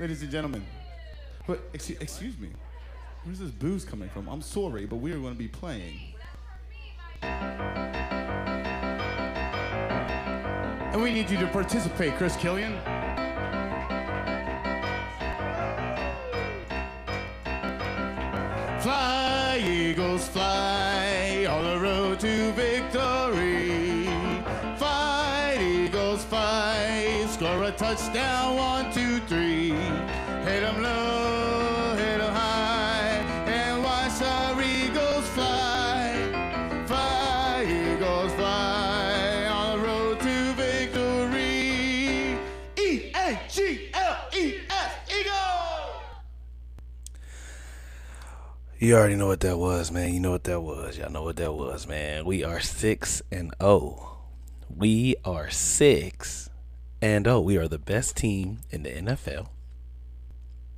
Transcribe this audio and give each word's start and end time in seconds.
Ladies 0.00 0.22
and 0.22 0.30
gentlemen, 0.30 0.64
but 1.44 1.60
excuse, 1.72 1.98
excuse 2.00 2.38
me, 2.38 2.50
where's 3.24 3.40
this 3.40 3.50
booze 3.50 3.84
coming 3.84 4.08
from? 4.08 4.28
I'm 4.28 4.42
sorry, 4.42 4.86
but 4.86 4.96
we 4.96 5.10
are 5.10 5.18
going 5.18 5.32
to 5.32 5.38
be 5.38 5.48
playing. 5.48 5.98
And 10.92 11.02
we 11.02 11.12
need 11.12 11.28
you 11.28 11.36
to 11.38 11.48
participate, 11.48 12.14
Chris 12.14 12.36
Killian. 12.36 12.78
Fly, 18.80 19.60
Eagles, 19.66 20.28
fly 20.28 21.44
on 21.50 21.64
the 21.64 21.80
road 21.80 22.20
to 22.20 22.52
victory. 22.52 24.06
Fight, 24.78 25.58
Eagles, 25.60 26.22
fight. 26.26 27.26
Score 27.30 27.64
a 27.64 27.72
touchdown, 27.72 28.56
one, 28.56 28.92
two, 28.92 29.18
three. 29.26 29.47
You 48.80 48.94
already 48.94 49.16
know 49.16 49.26
what 49.26 49.40
that 49.40 49.58
was, 49.58 49.90
man. 49.90 50.14
You 50.14 50.20
know 50.20 50.30
what 50.30 50.44
that 50.44 50.60
was. 50.60 50.96
Y'all 50.96 51.10
know 51.10 51.24
what 51.24 51.34
that 51.38 51.52
was, 51.52 51.88
man. 51.88 52.24
We 52.24 52.44
are 52.44 52.60
six 52.60 53.20
and 53.28 53.52
oh. 53.58 54.18
We 54.72 55.16
are 55.24 55.50
six 55.50 56.48
and 57.02 57.26
oh. 57.26 57.40
We 57.40 57.56
are 57.56 57.66
the 57.66 57.80
best 57.80 58.16
team 58.16 58.60
in 58.70 58.84
the 58.84 58.90
NFL. 58.90 59.48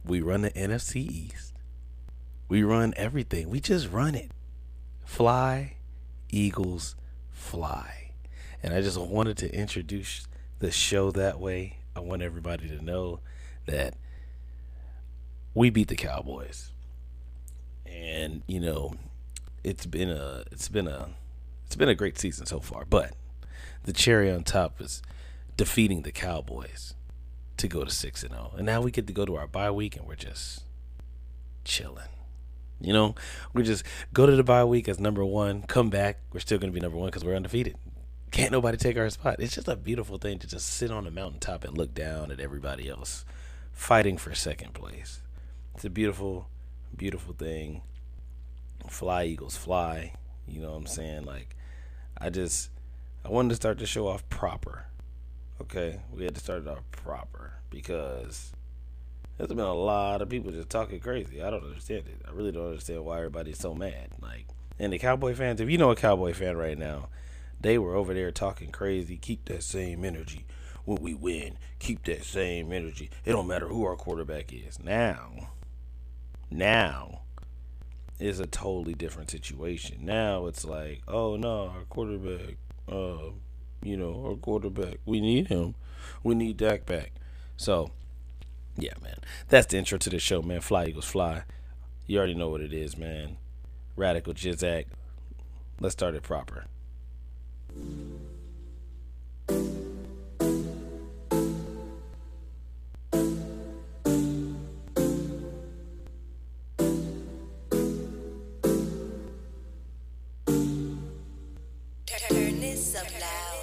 We 0.02 0.22
run 0.22 0.40
the 0.40 0.50
NFC 0.52 0.96
East. 0.96 1.52
We 2.48 2.62
run 2.62 2.94
everything. 2.96 3.50
We 3.50 3.60
just 3.60 3.90
run 3.90 4.14
it. 4.14 4.30
Fly, 5.04 5.76
Eagles, 6.30 6.96
fly. 7.30 8.12
And 8.62 8.72
I 8.72 8.80
just 8.80 8.98
wanted 8.98 9.36
to 9.38 9.54
introduce 9.54 10.26
the 10.58 10.70
show 10.70 11.10
that 11.10 11.38
way. 11.38 11.76
I 11.94 12.00
want 12.00 12.22
everybody 12.22 12.66
to 12.68 12.82
know 12.82 13.20
that 13.66 13.92
we 15.52 15.68
beat 15.68 15.88
the 15.88 15.96
Cowboys 15.96 16.70
and 17.90 18.42
you 18.46 18.60
know 18.60 18.94
it's 19.64 19.86
been 19.86 20.10
a 20.10 20.44
it's 20.50 20.68
been 20.68 20.86
a 20.86 21.10
it's 21.66 21.76
been 21.76 21.88
a 21.88 21.94
great 21.94 22.18
season 22.18 22.46
so 22.46 22.60
far 22.60 22.84
but 22.84 23.14
the 23.84 23.92
cherry 23.92 24.30
on 24.30 24.42
top 24.42 24.80
is 24.80 25.02
defeating 25.56 26.02
the 26.02 26.12
cowboys 26.12 26.94
to 27.56 27.68
go 27.68 27.84
to 27.84 27.90
6 27.90 28.22
and 28.22 28.32
0 28.32 28.52
and 28.56 28.66
now 28.66 28.80
we 28.80 28.90
get 28.90 29.06
to 29.06 29.12
go 29.12 29.26
to 29.26 29.36
our 29.36 29.46
bye 29.46 29.70
week 29.70 29.96
and 29.96 30.06
we're 30.06 30.14
just 30.14 30.64
chilling. 31.64 32.08
You 32.80 32.94
know 32.94 33.14
we 33.52 33.62
just 33.62 33.84
go 34.14 34.24
to 34.24 34.34
the 34.34 34.42
bye 34.42 34.64
week 34.64 34.88
as 34.88 34.98
number 34.98 35.24
one 35.24 35.62
come 35.62 35.90
back 35.90 36.20
we're 36.32 36.40
still 36.40 36.58
going 36.58 36.72
to 36.72 36.74
be 36.74 36.80
number 36.80 36.96
one 36.96 37.08
because 37.08 37.24
we're 37.24 37.36
undefeated. 37.36 37.76
Can't 38.30 38.52
nobody 38.52 38.76
take 38.76 38.96
our 38.96 39.10
spot. 39.10 39.36
It's 39.40 39.54
just 39.54 39.68
a 39.68 39.76
beautiful 39.76 40.16
thing 40.16 40.38
to 40.38 40.46
just 40.46 40.66
sit 40.66 40.90
on 40.90 41.06
a 41.06 41.10
mountaintop 41.10 41.64
and 41.64 41.76
look 41.76 41.92
down 41.94 42.30
at 42.30 42.40
everybody 42.40 42.88
else 42.88 43.24
fighting 43.72 44.16
for 44.16 44.34
second 44.34 44.72
place. 44.72 45.20
It's 45.74 45.84
a 45.84 45.90
beautiful 45.90 46.48
beautiful 46.96 47.34
thing. 47.34 47.82
Fly 48.88 49.24
Eagles 49.24 49.56
fly. 49.56 50.12
You 50.46 50.62
know 50.62 50.70
what 50.70 50.78
I'm 50.78 50.86
saying? 50.86 51.24
Like 51.24 51.56
I 52.18 52.30
just 52.30 52.70
I 53.24 53.28
wanted 53.28 53.50
to 53.50 53.54
start 53.56 53.78
the 53.78 53.86
show 53.86 54.08
off 54.08 54.28
proper. 54.28 54.86
Okay? 55.60 56.00
We 56.12 56.24
had 56.24 56.34
to 56.34 56.40
start 56.40 56.62
it 56.62 56.68
off 56.68 56.82
proper 56.90 57.52
because 57.70 58.52
there's 59.36 59.48
been 59.48 59.58
a 59.60 59.74
lot 59.74 60.22
of 60.22 60.28
people 60.28 60.50
just 60.50 60.70
talking 60.70 61.00
crazy. 61.00 61.42
I 61.42 61.50
don't 61.50 61.64
understand 61.64 62.04
it. 62.08 62.22
I 62.26 62.32
really 62.32 62.52
don't 62.52 62.66
understand 62.66 63.04
why 63.04 63.18
everybody's 63.18 63.58
so 63.58 63.74
mad. 63.74 64.10
Like 64.20 64.46
and 64.78 64.92
the 64.92 64.98
Cowboy 64.98 65.34
fans, 65.34 65.60
if 65.60 65.68
you 65.70 65.78
know 65.78 65.90
a 65.90 65.96
Cowboy 65.96 66.32
fan 66.32 66.56
right 66.56 66.78
now, 66.78 67.08
they 67.60 67.78
were 67.78 67.94
over 67.94 68.14
there 68.14 68.32
talking 68.32 68.70
crazy. 68.70 69.16
Keep 69.16 69.44
that 69.46 69.62
same 69.62 70.04
energy 70.04 70.46
when 70.84 71.02
we 71.02 71.14
win. 71.14 71.58
Keep 71.78 72.04
that 72.04 72.24
same 72.24 72.72
energy. 72.72 73.10
It 73.24 73.32
don't 73.32 73.46
matter 73.46 73.68
who 73.68 73.84
our 73.84 73.96
quarterback 73.96 74.52
is. 74.52 74.78
Now 74.82 75.50
now 76.50 77.22
is 78.18 78.40
a 78.40 78.46
totally 78.46 78.94
different 78.94 79.30
situation. 79.30 79.98
Now 80.02 80.46
it's 80.46 80.64
like, 80.64 81.02
oh 81.08 81.36
no, 81.36 81.68
our 81.68 81.84
quarterback, 81.88 82.56
uh, 82.90 83.30
you 83.82 83.96
know, 83.96 84.24
our 84.26 84.36
quarterback, 84.36 84.98
we 85.06 85.20
need 85.20 85.48
him. 85.48 85.74
We 86.22 86.34
need 86.34 86.56
Dak 86.56 86.86
back. 86.86 87.12
So, 87.56 87.90
yeah, 88.76 88.94
man. 89.02 89.16
That's 89.48 89.66
the 89.66 89.78
intro 89.78 89.98
to 89.98 90.10
the 90.10 90.18
show, 90.18 90.42
man. 90.42 90.60
Fly 90.60 90.86
Eagles 90.86 91.06
Fly. 91.06 91.44
You 92.06 92.18
already 92.18 92.34
know 92.34 92.48
what 92.48 92.60
it 92.60 92.72
is, 92.72 92.96
man. 92.96 93.36
Radical 93.96 94.34
Jizak. 94.34 94.86
Let's 95.80 95.92
start 95.94 96.14
it 96.14 96.22
proper. 96.22 96.66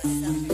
Up 0.06 0.47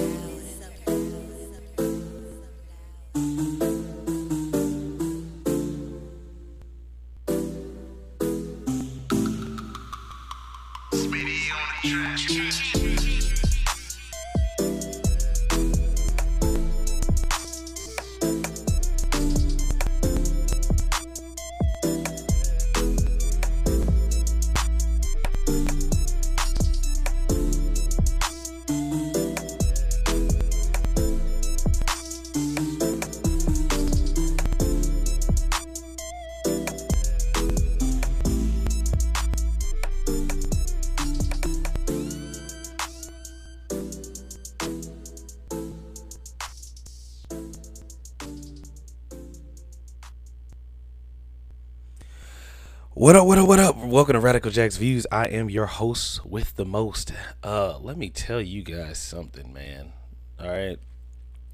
What 53.03 53.17
up, 53.17 53.27
what 53.27 53.37
up, 53.37 53.47
what 53.49 53.59
up? 53.59 53.77
Welcome 53.79 54.13
to 54.13 54.21
Radical 54.21 54.49
Jack's 54.49 54.77
Views. 54.77 55.05
I 55.11 55.25
am 55.25 55.49
your 55.49 55.65
host 55.65 56.25
with 56.25 56.55
the 56.55 56.63
most. 56.63 57.11
Uh, 57.43 57.77
let 57.79 57.97
me 57.97 58.09
tell 58.09 58.39
you 58.39 58.63
guys 58.63 58.97
something, 58.97 59.51
man. 59.51 59.91
All 60.39 60.47
right. 60.47 60.79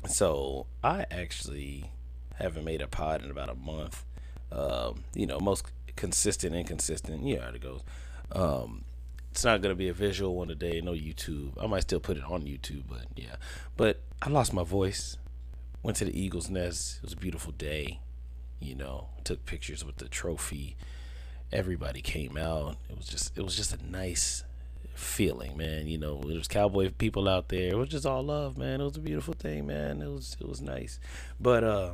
So, 0.08 0.68
I 0.84 1.08
actually 1.10 1.90
haven't 2.36 2.66
made 2.66 2.84
a 2.84 2.88
pod 2.88 3.24
in 3.24 3.32
about 3.32 3.50
a 3.50 3.56
month. 3.56 4.06
Um, 4.52 5.06
you 5.16 5.26
know, 5.26 5.40
most 5.40 5.66
consistent, 5.96 6.54
inconsistent. 6.54 7.24
Know 7.24 7.42
how 7.42 7.50
it 7.50 7.62
goes. 7.62 7.82
Um, 8.32 8.86
it's 9.32 9.44
not 9.44 9.64
gonna 9.64 9.74
be 9.74 9.90
a 9.90 9.94
visual 9.94 10.36
one 10.36 10.50
today, 10.50 10.82
no 10.82 10.92
YouTube. 10.92 11.54
I 11.60 11.66
might 11.66 11.82
still 11.82 12.00
put 12.00 12.18
it 12.18 12.26
on 12.26 12.44
YouTube, 12.44 12.84
but 12.88 13.06
yeah. 13.16 13.38
But 13.76 14.04
I 14.22 14.30
lost 14.30 14.54
my 14.54 14.64
voice. 14.64 15.18
Went 15.82 15.98
to 15.98 16.06
the 16.06 16.16
Eagles 16.16 16.48
Nest. 16.48 16.98
It 16.98 17.06
was 17.06 17.14
a 17.14 17.18
beautiful 17.18 17.54
day. 17.54 18.02
You 18.60 18.76
know, 18.76 19.08
took 19.24 19.48
pictures 19.48 19.84
with 19.84 19.96
the 19.96 20.08
trophy 20.08 20.78
everybody 21.52 22.02
came 22.02 22.38
out. 22.38 22.78
It 22.90 22.98
was 22.98 23.08
just 23.08 23.38
it 23.38 23.44
was 23.44 23.56
just 23.56 23.74
a 23.74 23.92
nice 23.92 24.44
feeling, 24.94 25.58
man. 25.58 25.88
You 25.88 25.98
know, 25.98 26.22
there 26.22 26.38
was 26.38 26.48
cowboy 26.48 26.92
people 26.98 27.28
out 27.28 27.50
there. 27.50 27.70
It 27.70 27.78
was 27.78 27.90
just 27.90 28.06
all 28.06 28.24
love, 28.24 28.58
man. 28.58 28.82
It 28.82 28.84
was 28.84 28.98
a 28.98 29.02
beautiful 29.02 29.34
thing, 29.34 29.68
man. 29.68 30.02
It 30.02 30.10
was 30.10 30.38
it 30.40 30.48
was 30.48 30.62
nice. 30.62 31.00
But 31.40 31.64
uh 31.64 31.94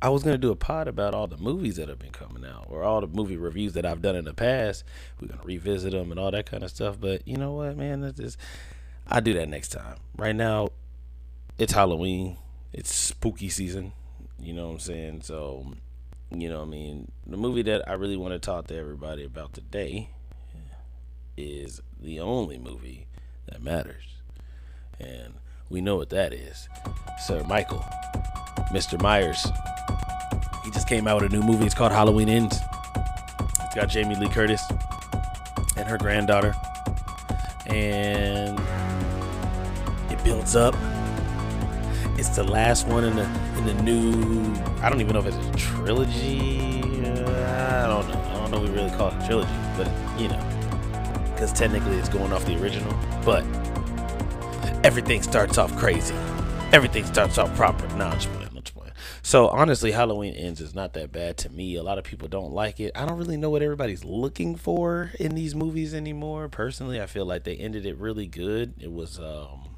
I 0.00 0.10
was 0.10 0.22
gonna 0.22 0.38
do 0.38 0.52
a 0.52 0.56
pod 0.56 0.86
about 0.86 1.14
all 1.14 1.26
the 1.26 1.36
movies 1.36 1.76
that 1.76 1.88
have 1.88 1.98
been 1.98 2.12
coming 2.12 2.44
out, 2.44 2.66
or 2.68 2.84
all 2.84 3.00
the 3.00 3.08
movie 3.08 3.36
reviews 3.36 3.72
that 3.72 3.84
I've 3.84 4.02
done 4.02 4.14
in 4.14 4.24
the 4.24 4.34
past. 4.34 4.84
We're 5.20 5.28
gonna 5.28 5.42
revisit 5.44 5.92
them 5.92 6.12
and 6.12 6.20
all 6.20 6.30
that 6.30 6.46
kind 6.46 6.62
of 6.62 6.70
stuff. 6.70 6.98
But 7.00 7.26
you 7.26 7.36
know 7.36 7.52
what, 7.52 7.76
man? 7.76 8.04
It's 8.04 8.18
just, 8.18 8.38
I 9.08 9.18
do 9.18 9.34
that 9.34 9.48
next 9.48 9.70
time. 9.70 9.96
Right 10.16 10.36
now, 10.36 10.68
it's 11.58 11.72
Halloween. 11.72 12.36
It's 12.72 12.94
spooky 12.94 13.48
season. 13.48 13.92
You 14.38 14.52
know 14.52 14.68
what 14.68 14.74
I'm 14.74 14.78
saying? 14.78 15.22
So 15.22 15.72
you 16.30 16.48
know 16.48 16.62
I 16.62 16.66
mean? 16.66 17.10
The 17.26 17.36
movie 17.36 17.62
that 17.62 17.88
I 17.88 17.94
really 17.94 18.16
want 18.16 18.32
to 18.32 18.38
talk 18.38 18.66
to 18.68 18.76
everybody 18.76 19.24
about 19.24 19.52
today 19.54 20.10
is 21.36 21.80
the 22.00 22.20
only 22.20 22.58
movie 22.58 23.06
that 23.46 23.62
matters. 23.62 24.04
And 25.00 25.34
we 25.70 25.80
know 25.80 25.96
what 25.96 26.10
that 26.10 26.32
is. 26.32 26.68
Sir 27.24 27.44
Michael, 27.44 27.84
Mr. 28.72 29.00
Myers, 29.00 29.46
He 30.64 30.70
just 30.70 30.88
came 30.88 31.08
out 31.08 31.22
with 31.22 31.32
a 31.32 31.34
new 31.34 31.42
movie. 31.42 31.64
It's 31.64 31.74
called 31.74 31.92
Halloween 31.92 32.28
Ends. 32.28 32.58
It's 33.64 33.74
got 33.74 33.88
Jamie 33.88 34.16
Lee 34.16 34.28
Curtis 34.28 34.62
and 35.78 35.88
her 35.88 35.96
granddaughter, 35.96 36.54
and 37.66 38.58
it 40.10 40.22
builds 40.24 40.56
up. 40.56 40.74
It's 42.18 42.30
the 42.36 42.44
last 42.44 42.86
one 42.86 43.04
in 43.04 43.16
the 43.16 43.24
the 43.68 43.82
new. 43.82 44.54
I 44.80 44.88
don't 44.88 45.00
even 45.00 45.12
know 45.12 45.20
if 45.20 45.26
it's 45.26 45.36
a 45.36 45.52
trilogy. 45.52 46.80
Uh, 47.04 47.84
I 47.84 47.86
don't 47.86 48.08
know. 48.08 48.20
I 48.20 48.34
don't 48.34 48.50
know. 48.50 48.60
We 48.60 48.70
really 48.70 48.90
call 48.96 49.08
it 49.08 49.22
a 49.22 49.26
trilogy, 49.26 49.50
but 49.76 49.86
you 50.18 50.28
know, 50.28 51.30
because 51.32 51.52
technically 51.52 51.96
it's 51.98 52.08
going 52.08 52.32
off 52.32 52.44
the 52.46 52.60
original. 52.60 52.92
But 53.24 53.44
everything 54.84 55.22
starts 55.22 55.58
off 55.58 55.76
crazy. 55.76 56.14
Everything 56.72 57.04
starts 57.04 57.38
off 57.38 57.54
proper. 57.56 57.86
Nah, 57.96 58.10
I'm 58.10 58.18
just 58.18 58.28
playing. 58.30 58.48
I'm 58.48 58.62
just 58.62 58.74
playing. 58.74 58.92
So 59.22 59.48
honestly, 59.48 59.92
Halloween 59.92 60.34
Ends 60.34 60.60
is 60.60 60.74
not 60.74 60.94
that 60.94 61.12
bad 61.12 61.36
to 61.38 61.50
me. 61.50 61.76
A 61.76 61.82
lot 61.82 61.98
of 61.98 62.04
people 62.04 62.28
don't 62.28 62.52
like 62.52 62.80
it. 62.80 62.92
I 62.94 63.04
don't 63.04 63.18
really 63.18 63.36
know 63.36 63.50
what 63.50 63.62
everybody's 63.62 64.04
looking 64.04 64.56
for 64.56 65.12
in 65.20 65.34
these 65.34 65.54
movies 65.54 65.92
anymore. 65.92 66.48
Personally, 66.48 67.00
I 67.02 67.06
feel 67.06 67.26
like 67.26 67.44
they 67.44 67.56
ended 67.56 67.84
it 67.84 67.98
really 67.98 68.26
good. 68.26 68.74
It 68.80 68.92
was 68.92 69.18
um 69.18 69.77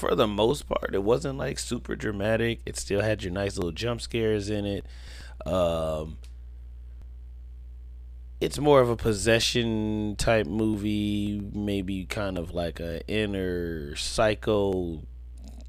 for 0.00 0.14
the 0.14 0.26
most 0.26 0.66
part, 0.66 0.94
it 0.94 1.02
wasn't 1.02 1.38
like 1.38 1.58
super 1.58 1.94
dramatic. 1.94 2.60
It 2.64 2.78
still 2.78 3.02
had 3.02 3.22
your 3.22 3.32
nice 3.32 3.58
little 3.58 3.70
jump 3.70 4.00
scares 4.00 4.48
in 4.48 4.64
it. 4.64 4.86
Um, 5.44 6.16
it's 8.40 8.58
more 8.58 8.80
of 8.80 8.88
a 8.88 8.96
possession 8.96 10.16
type 10.16 10.46
movie, 10.46 11.42
maybe 11.52 12.06
kind 12.06 12.38
of 12.38 12.54
like 12.54 12.80
a 12.80 13.06
inner 13.06 13.94
psycho 13.94 15.02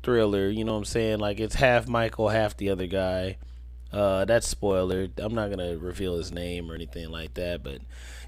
thriller. 0.01 0.47
You 0.49 0.63
know 0.63 0.71
what 0.71 0.79
I'm 0.79 0.85
saying? 0.85 1.19
Like 1.19 1.41
it's 1.41 1.55
half 1.55 1.89
Michael, 1.89 2.29
half 2.29 2.55
the 2.55 2.69
other 2.69 2.87
guy. 2.87 3.37
Uh, 3.91 4.23
that's 4.23 4.47
spoiler. 4.47 5.09
I'm 5.17 5.35
not 5.35 5.49
gonna 5.49 5.77
reveal 5.77 6.15
his 6.15 6.31
name 6.31 6.71
or 6.71 6.75
anything 6.75 7.09
like 7.09 7.33
that, 7.33 7.63
but 7.63 7.79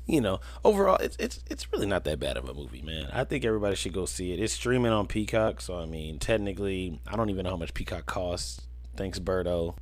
you 0.06 0.20
know, 0.20 0.40
overall, 0.66 0.98
it's 0.98 1.16
it's 1.18 1.40
it's 1.50 1.72
really 1.72 1.86
not 1.86 2.04
that 2.04 2.20
bad 2.20 2.36
of 2.36 2.48
a 2.50 2.54
movie, 2.54 2.82
man. 2.82 3.10
I 3.14 3.24
think 3.24 3.46
everybody 3.46 3.76
should 3.76 3.94
go 3.94 4.06
see 4.06 4.34
it. 4.34 4.40
It's 4.40 4.54
streaming 4.54 4.92
on 4.92 5.08
Peacock, 5.08 5.62
so 5.62 5.78
I 5.78 5.86
mean, 5.86 6.20
technically, 6.20 7.00
I 7.08 7.16
don't 7.16 7.30
even 7.30 7.44
know 7.44 7.52
how 7.52 7.58
much 7.58 7.74
Peacock 7.74 8.06
costs. 8.06 8.62
Thanks, 8.98 9.20
Berto. 9.20 9.78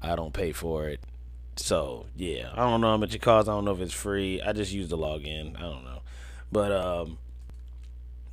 I 0.00 0.14
don't 0.14 0.32
pay 0.32 0.52
for 0.52 0.88
it. 0.88 1.00
So 1.56 2.06
yeah, 2.14 2.50
I 2.52 2.58
don't 2.58 2.80
know 2.80 2.90
how 2.90 2.96
much 2.96 3.14
it 3.14 3.22
costs. 3.22 3.48
I 3.48 3.52
don't 3.52 3.64
know 3.64 3.72
if 3.72 3.80
it's 3.80 3.92
free. 3.92 4.40
I 4.40 4.52
just 4.52 4.72
use 4.72 4.88
the 4.88 4.98
login. 4.98 5.56
I 5.56 5.62
don't 5.62 5.84
know, 5.84 6.02
but 6.52 6.70
um, 6.70 7.18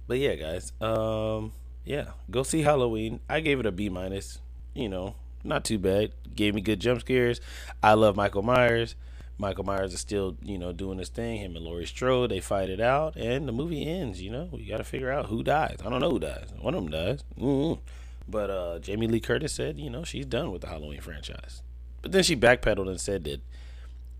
but 0.07 0.19
yeah, 0.19 0.35
guys, 0.35 0.71
um, 0.81 1.53
yeah, 1.83 2.11
go 2.29 2.43
see 2.43 2.61
Halloween. 2.61 3.21
I 3.27 3.39
gave 3.39 3.59
it 3.59 3.65
a 3.65 3.71
B 3.71 3.89
minus. 3.89 4.39
You 4.75 4.89
know, 4.89 5.15
not 5.43 5.63
too 5.65 5.79
bad. 5.79 6.11
Gave 6.35 6.53
me 6.53 6.61
good 6.61 6.79
jump 6.79 7.01
scares. 7.01 7.41
I 7.81 7.93
love 7.93 8.15
Michael 8.15 8.43
Myers. 8.43 8.95
Michael 9.43 9.65
Myers 9.65 9.93
is 9.93 9.99
still, 9.99 10.37
you 10.41 10.57
know, 10.57 10.71
doing 10.71 10.99
his 10.99 11.09
thing. 11.09 11.41
Him 11.41 11.57
and 11.57 11.65
Laurie 11.65 11.85
Strode, 11.85 12.31
they 12.31 12.39
fight 12.39 12.69
it 12.69 12.79
out, 12.79 13.17
and 13.17 13.45
the 13.45 13.51
movie 13.51 13.85
ends. 13.85 14.21
You 14.21 14.31
know, 14.31 14.49
we 14.51 14.65
got 14.65 14.77
to 14.77 14.85
figure 14.85 15.11
out 15.11 15.25
who 15.25 15.43
dies. 15.43 15.79
I 15.85 15.89
don't 15.89 15.99
know 15.99 16.11
who 16.11 16.19
dies. 16.19 16.47
One 16.61 16.73
of 16.73 16.81
them 16.81 16.91
dies. 16.91 17.23
Mm-hmm. 17.37 17.81
But 18.25 18.49
uh, 18.49 18.79
Jamie 18.79 19.07
Lee 19.07 19.19
Curtis 19.19 19.51
said, 19.51 19.77
you 19.77 19.89
know, 19.89 20.05
she's 20.05 20.25
done 20.25 20.53
with 20.53 20.61
the 20.61 20.69
Halloween 20.69 21.01
franchise. 21.01 21.61
But 22.01 22.13
then 22.13 22.23
she 22.23 22.37
backpedaled 22.37 22.89
and 22.89 23.01
said 23.01 23.25
that 23.25 23.41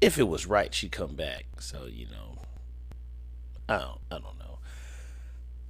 if 0.01 0.19
it 0.19 0.27
was 0.27 0.45
right, 0.45 0.73
she'd 0.73 0.91
come 0.91 1.15
back. 1.15 1.45
So 1.59 1.85
you 1.89 2.07
know, 2.07 2.37
I 3.69 3.77
don't, 3.77 3.99
I 4.11 4.15
don't 4.15 4.39
know. 4.39 4.59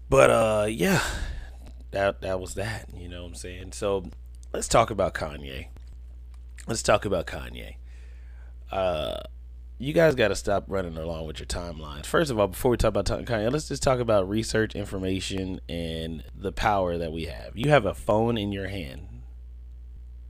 But 0.10 0.30
uh, 0.32 0.66
yeah, 0.68 1.04
that 1.92 2.22
that 2.22 2.40
was 2.40 2.56
that. 2.56 2.88
You 2.96 3.08
know 3.08 3.22
what 3.22 3.30
I'm 3.30 3.36
saying? 3.36 3.74
So 3.74 4.06
let's 4.52 4.68
talk 4.68 4.90
about 4.90 5.14
Kanye. 5.14 5.68
Let's 6.68 6.82
talk 6.82 7.06
about 7.06 7.28
Kanye. 7.28 7.76
Uh, 8.72 9.22
you 9.84 9.92
guys 9.92 10.16
got 10.16 10.30
to 10.30 10.36
stop 10.36 10.64
running 10.70 10.98
along 10.98 11.28
with 11.28 11.40
your 11.40 11.46
timelines. 11.46 12.06
First 12.06 12.32
of 12.32 12.40
all, 12.40 12.48
before 12.48 12.72
we 12.72 12.78
talk 12.78 12.96
about 12.96 13.06
Kanye, 13.06 13.52
let's 13.52 13.68
just 13.68 13.84
talk 13.84 14.00
about 14.00 14.30
research, 14.30 14.76
information, 14.76 15.60
and 15.68 16.24
the 16.34 16.54
power 16.54 16.98
that 16.98 17.12
we 17.12 17.26
have. 17.26 17.52
You 17.54 17.70
have 17.70 17.86
a 17.86 17.94
phone 17.94 18.38
in 18.38 18.54
your 18.54 18.68
hand, 18.68 19.24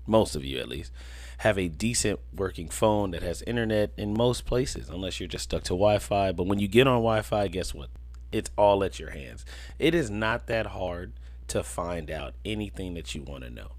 most 0.08 0.36
of 0.36 0.44
you 0.44 0.58
at 0.58 0.68
least, 0.68 0.92
have 1.40 1.60
a 1.60 1.68
decent 1.68 2.20
working 2.36 2.68
phone 2.68 3.12
that 3.12 3.22
has 3.22 3.44
internet 3.44 3.92
in 3.96 4.16
most 4.16 4.46
places, 4.46 4.90
unless 4.90 5.20
you're 5.20 5.30
just 5.30 5.44
stuck 5.44 5.62
to 5.64 5.74
Wi 5.74 6.00
Fi. 6.00 6.32
But 6.32 6.48
when 6.48 6.58
you 6.58 6.68
get 6.68 6.88
on 6.88 6.96
Wi 6.96 7.22
Fi, 7.22 7.48
guess 7.48 7.76
what? 7.76 7.90
It's 8.32 8.50
all 8.58 8.84
at 8.84 8.98
your 8.98 9.12
hands. 9.12 9.46
It 9.78 9.94
is 9.94 10.10
not 10.10 10.48
that 10.48 10.66
hard 10.66 11.14
to 11.50 11.62
find 11.62 12.10
out 12.10 12.34
anything 12.44 12.96
that 12.96 13.14
you 13.14 13.22
want 13.22 13.44
to 13.44 13.52
know. 13.52 13.74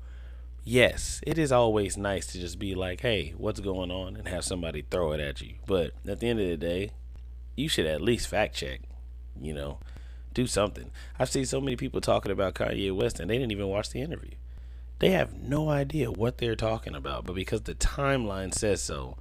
Yes, 0.64 1.20
it 1.26 1.36
is 1.36 1.52
always 1.52 1.98
nice 1.98 2.26
to 2.28 2.40
just 2.40 2.58
be 2.58 2.74
like, 2.74 3.00
hey, 3.00 3.34
what's 3.36 3.60
going 3.60 3.90
on? 3.90 4.16
And 4.16 4.26
have 4.28 4.44
somebody 4.44 4.82
throw 4.82 5.12
it 5.12 5.20
at 5.20 5.42
you. 5.42 5.56
But 5.66 5.92
at 6.08 6.20
the 6.20 6.28
end 6.28 6.40
of 6.40 6.48
the 6.48 6.56
day, 6.56 6.92
you 7.54 7.68
should 7.68 7.86
at 7.86 8.00
least 8.00 8.28
fact 8.28 8.54
check, 8.54 8.80
you 9.38 9.52
know, 9.52 9.78
do 10.32 10.46
something. 10.46 10.90
I've 11.18 11.30
seen 11.30 11.44
so 11.44 11.60
many 11.60 11.76
people 11.76 12.00
talking 12.00 12.32
about 12.32 12.54
Kanye 12.54 12.96
West 12.96 13.20
and 13.20 13.28
they 13.28 13.36
didn't 13.36 13.52
even 13.52 13.68
watch 13.68 13.90
the 13.90 14.00
interview. 14.00 14.32
They 15.00 15.10
have 15.10 15.34
no 15.34 15.68
idea 15.68 16.10
what 16.10 16.38
they're 16.38 16.56
talking 16.56 16.94
about, 16.94 17.26
but 17.26 17.34
because 17.34 17.62
the 17.62 17.74
timeline 17.74 18.54
says 18.54 18.82
so, 18.82 19.18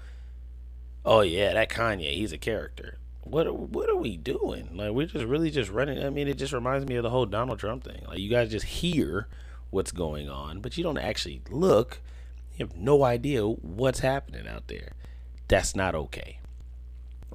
oh 1.06 1.22
yeah, 1.22 1.54
that 1.54 1.70
Kanye, 1.70 2.14
he's 2.14 2.32
a 2.32 2.38
character. 2.38 3.00
What 3.24 3.54
what 3.54 3.90
are 3.90 3.96
we 3.96 4.16
doing? 4.18 4.70
Like 4.76 4.92
we're 4.92 5.08
just 5.08 5.26
really 5.26 5.50
just 5.50 5.72
running. 5.72 6.04
I 6.04 6.10
mean, 6.10 6.28
it 6.28 6.38
just 6.38 6.54
reminds 6.54 6.88
me 6.88 6.96
of 6.96 7.04
the 7.04 7.10
whole 7.10 7.26
Donald 7.26 7.60
Trump 7.60 7.84
thing. 7.84 8.04
Like 8.08 8.20
you 8.20 8.30
guys 8.30 8.52
just 8.52 8.66
hear 8.66 9.28
what's 9.74 9.92
going 9.92 10.30
on, 10.30 10.62
but 10.62 10.78
you 10.78 10.84
don't 10.84 10.98
actually 10.98 11.42
look. 11.50 12.00
You 12.56 12.68
have 12.68 12.78
no 12.78 13.04
idea 13.04 13.46
what's 13.46 14.00
happening 14.00 14.48
out 14.48 14.68
there. 14.68 14.94
That's 15.48 15.76
not 15.76 15.96
okay. 15.96 16.40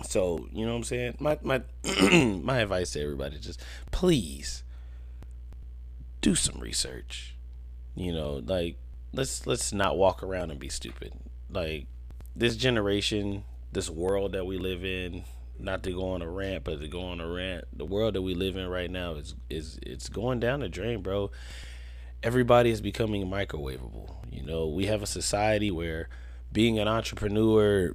So, 0.04 0.48
you 0.52 0.64
know 0.64 0.72
what 0.72 0.78
I'm 0.78 0.84
saying? 0.84 1.16
My 1.18 1.38
my 1.42 1.62
my 2.42 2.58
advice 2.58 2.92
to 2.92 3.02
everybody 3.02 3.38
just 3.38 3.60
please 3.90 4.62
do 6.20 6.34
some 6.34 6.60
research. 6.60 7.34
You 7.96 8.12
know, 8.12 8.40
like 8.44 8.76
let's 9.12 9.46
let's 9.46 9.72
not 9.72 9.98
walk 9.98 10.22
around 10.22 10.52
and 10.52 10.60
be 10.60 10.68
stupid. 10.68 11.12
Like 11.50 11.86
this 12.36 12.54
generation, 12.54 13.42
this 13.72 13.90
world 13.90 14.32
that 14.32 14.46
we 14.46 14.56
live 14.56 14.84
in, 14.84 15.24
not 15.58 15.82
to 15.82 15.90
go 15.90 16.10
on 16.10 16.22
a 16.22 16.30
rant, 16.30 16.62
but 16.62 16.80
to 16.80 16.86
go 16.86 17.02
on 17.02 17.20
a 17.20 17.28
rant, 17.28 17.64
the 17.76 17.84
world 17.84 18.14
that 18.14 18.22
we 18.22 18.34
live 18.34 18.56
in 18.56 18.68
right 18.68 18.90
now 18.90 19.14
is 19.14 19.34
is 19.50 19.80
it's 19.82 20.08
going 20.08 20.38
down 20.38 20.60
the 20.60 20.68
drain, 20.68 21.02
bro 21.02 21.32
everybody 22.22 22.70
is 22.70 22.80
becoming 22.80 23.26
microwavable. 23.26 24.14
You 24.30 24.42
know, 24.42 24.66
we 24.66 24.86
have 24.86 25.02
a 25.02 25.06
society 25.06 25.70
where 25.70 26.08
being 26.52 26.78
an 26.78 26.88
entrepreneur 26.88 27.94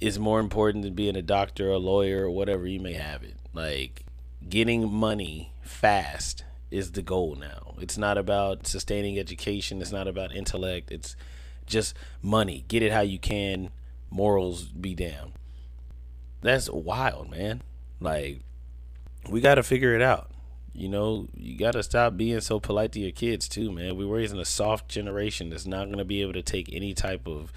is 0.00 0.18
more 0.18 0.40
important 0.40 0.82
than 0.82 0.94
being 0.94 1.16
a 1.16 1.22
doctor, 1.22 1.70
a 1.70 1.78
lawyer, 1.78 2.24
or 2.24 2.30
whatever 2.30 2.66
you 2.66 2.80
may 2.80 2.94
have 2.94 3.22
it. 3.22 3.36
Like 3.52 4.04
getting 4.48 4.90
money 4.90 5.52
fast 5.62 6.44
is 6.70 6.92
the 6.92 7.02
goal 7.02 7.36
now. 7.36 7.74
It's 7.80 7.98
not 7.98 8.16
about 8.16 8.66
sustaining 8.66 9.18
education, 9.18 9.80
it's 9.80 9.92
not 9.92 10.08
about 10.08 10.34
intellect, 10.34 10.90
it's 10.90 11.16
just 11.66 11.94
money. 12.22 12.64
Get 12.68 12.82
it 12.82 12.92
how 12.92 13.00
you 13.00 13.18
can, 13.18 13.70
morals 14.10 14.64
be 14.64 14.94
damned. 14.94 15.32
That's 16.40 16.70
wild, 16.70 17.30
man. 17.30 17.62
Like 18.00 18.40
we 19.28 19.40
got 19.40 19.56
to 19.56 19.62
figure 19.62 19.94
it 19.94 20.02
out 20.02 20.29
you 20.80 20.88
know, 20.88 21.28
you 21.36 21.58
got 21.58 21.72
to 21.72 21.82
stop 21.82 22.16
being 22.16 22.40
so 22.40 22.58
polite 22.58 22.92
to 22.92 23.00
your 23.00 23.10
kids 23.10 23.48
too, 23.48 23.70
man. 23.70 23.98
We're 23.98 24.06
raising 24.06 24.38
a 24.38 24.46
soft 24.46 24.88
generation 24.88 25.50
that's 25.50 25.66
not 25.66 25.84
going 25.84 25.98
to 25.98 26.06
be 26.06 26.22
able 26.22 26.32
to 26.32 26.42
take 26.42 26.72
any 26.72 26.94
type 26.94 27.28
of 27.28 27.52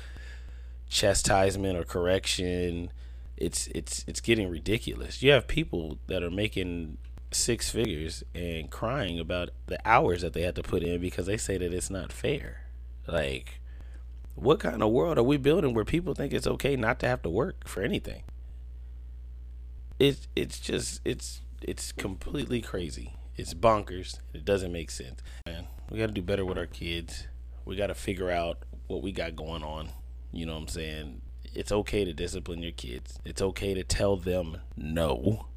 chastisement 0.89 1.77
or 1.77 1.86
correction. 1.86 2.92
It's 3.38 3.68
it's 3.68 4.03
it's 4.10 4.20
getting 4.20 4.50
ridiculous. 4.50 5.24
You 5.24 5.32
have 5.32 5.48
people 5.48 6.00
that 6.08 6.22
are 6.22 6.30
making 6.30 6.98
six 7.32 7.72
figures 7.72 8.25
and 8.36 8.70
crying 8.70 9.20
about 9.20 9.51
the 9.68 9.80
hours 9.86 10.22
that 10.22 10.34
they 10.34 10.42
had 10.42 10.56
to 10.56 10.62
put 10.62 10.84
in 10.84 11.00
because 11.00 11.25
they 11.25 11.38
say 11.38 11.58
that 11.58 11.74
it's 11.74 11.89
not 11.89 12.12
fair. 12.12 12.65
Like 13.08 13.62
what 14.36 14.60
kind 14.60 14.84
of 14.84 14.92
world 14.92 15.18
are 15.18 15.24
we 15.24 15.38
building 15.38 15.74
where 15.74 15.86
people 15.86 16.13
think 16.13 16.34
it's 16.34 16.48
okay 16.48 16.75
not 16.75 17.00
to 17.00 17.08
have 17.08 17.22
to 17.22 17.30
work 17.30 17.70
for 17.70 17.84
anything? 17.84 18.24
It's 19.98 20.27
it's 20.36 20.60
just 20.60 21.00
it's 21.06 21.39
it's 21.67 21.91
completely 21.91 22.62
crazy. 22.62 23.13
It's 23.36 23.53
bonkers. 23.53 24.20
It 24.34 24.46
doesn't 24.46 24.72
make 24.72 24.91
sense. 24.91 25.22
Man, 25.46 25.67
we 25.89 25.98
got 25.98 26.08
to 26.08 26.13
do 26.13 26.22
better 26.22 26.46
with 26.46 26.58
our 26.58 26.67
kids. 26.67 27.27
We 27.65 27.75
got 27.75 27.88
to 27.88 27.96
figure 27.96 28.29
out 28.29 28.60
what 28.88 29.01
we 29.01 29.12
got 29.12 29.36
going 29.36 29.63
on. 29.63 29.89
You 30.32 30.46
know 30.46 30.53
what 30.53 30.63
I'm 30.63 30.67
saying? 30.67 31.22
It's 31.53 31.72
okay 31.72 32.05
to 32.05 32.13
discipline 32.13 32.62
your 32.62 32.72
kids. 32.72 33.20
It's 33.25 33.41
okay 33.41 33.74
to 33.74 33.84
tell 33.84 34.17
them 34.17 34.58
no. 34.75 35.48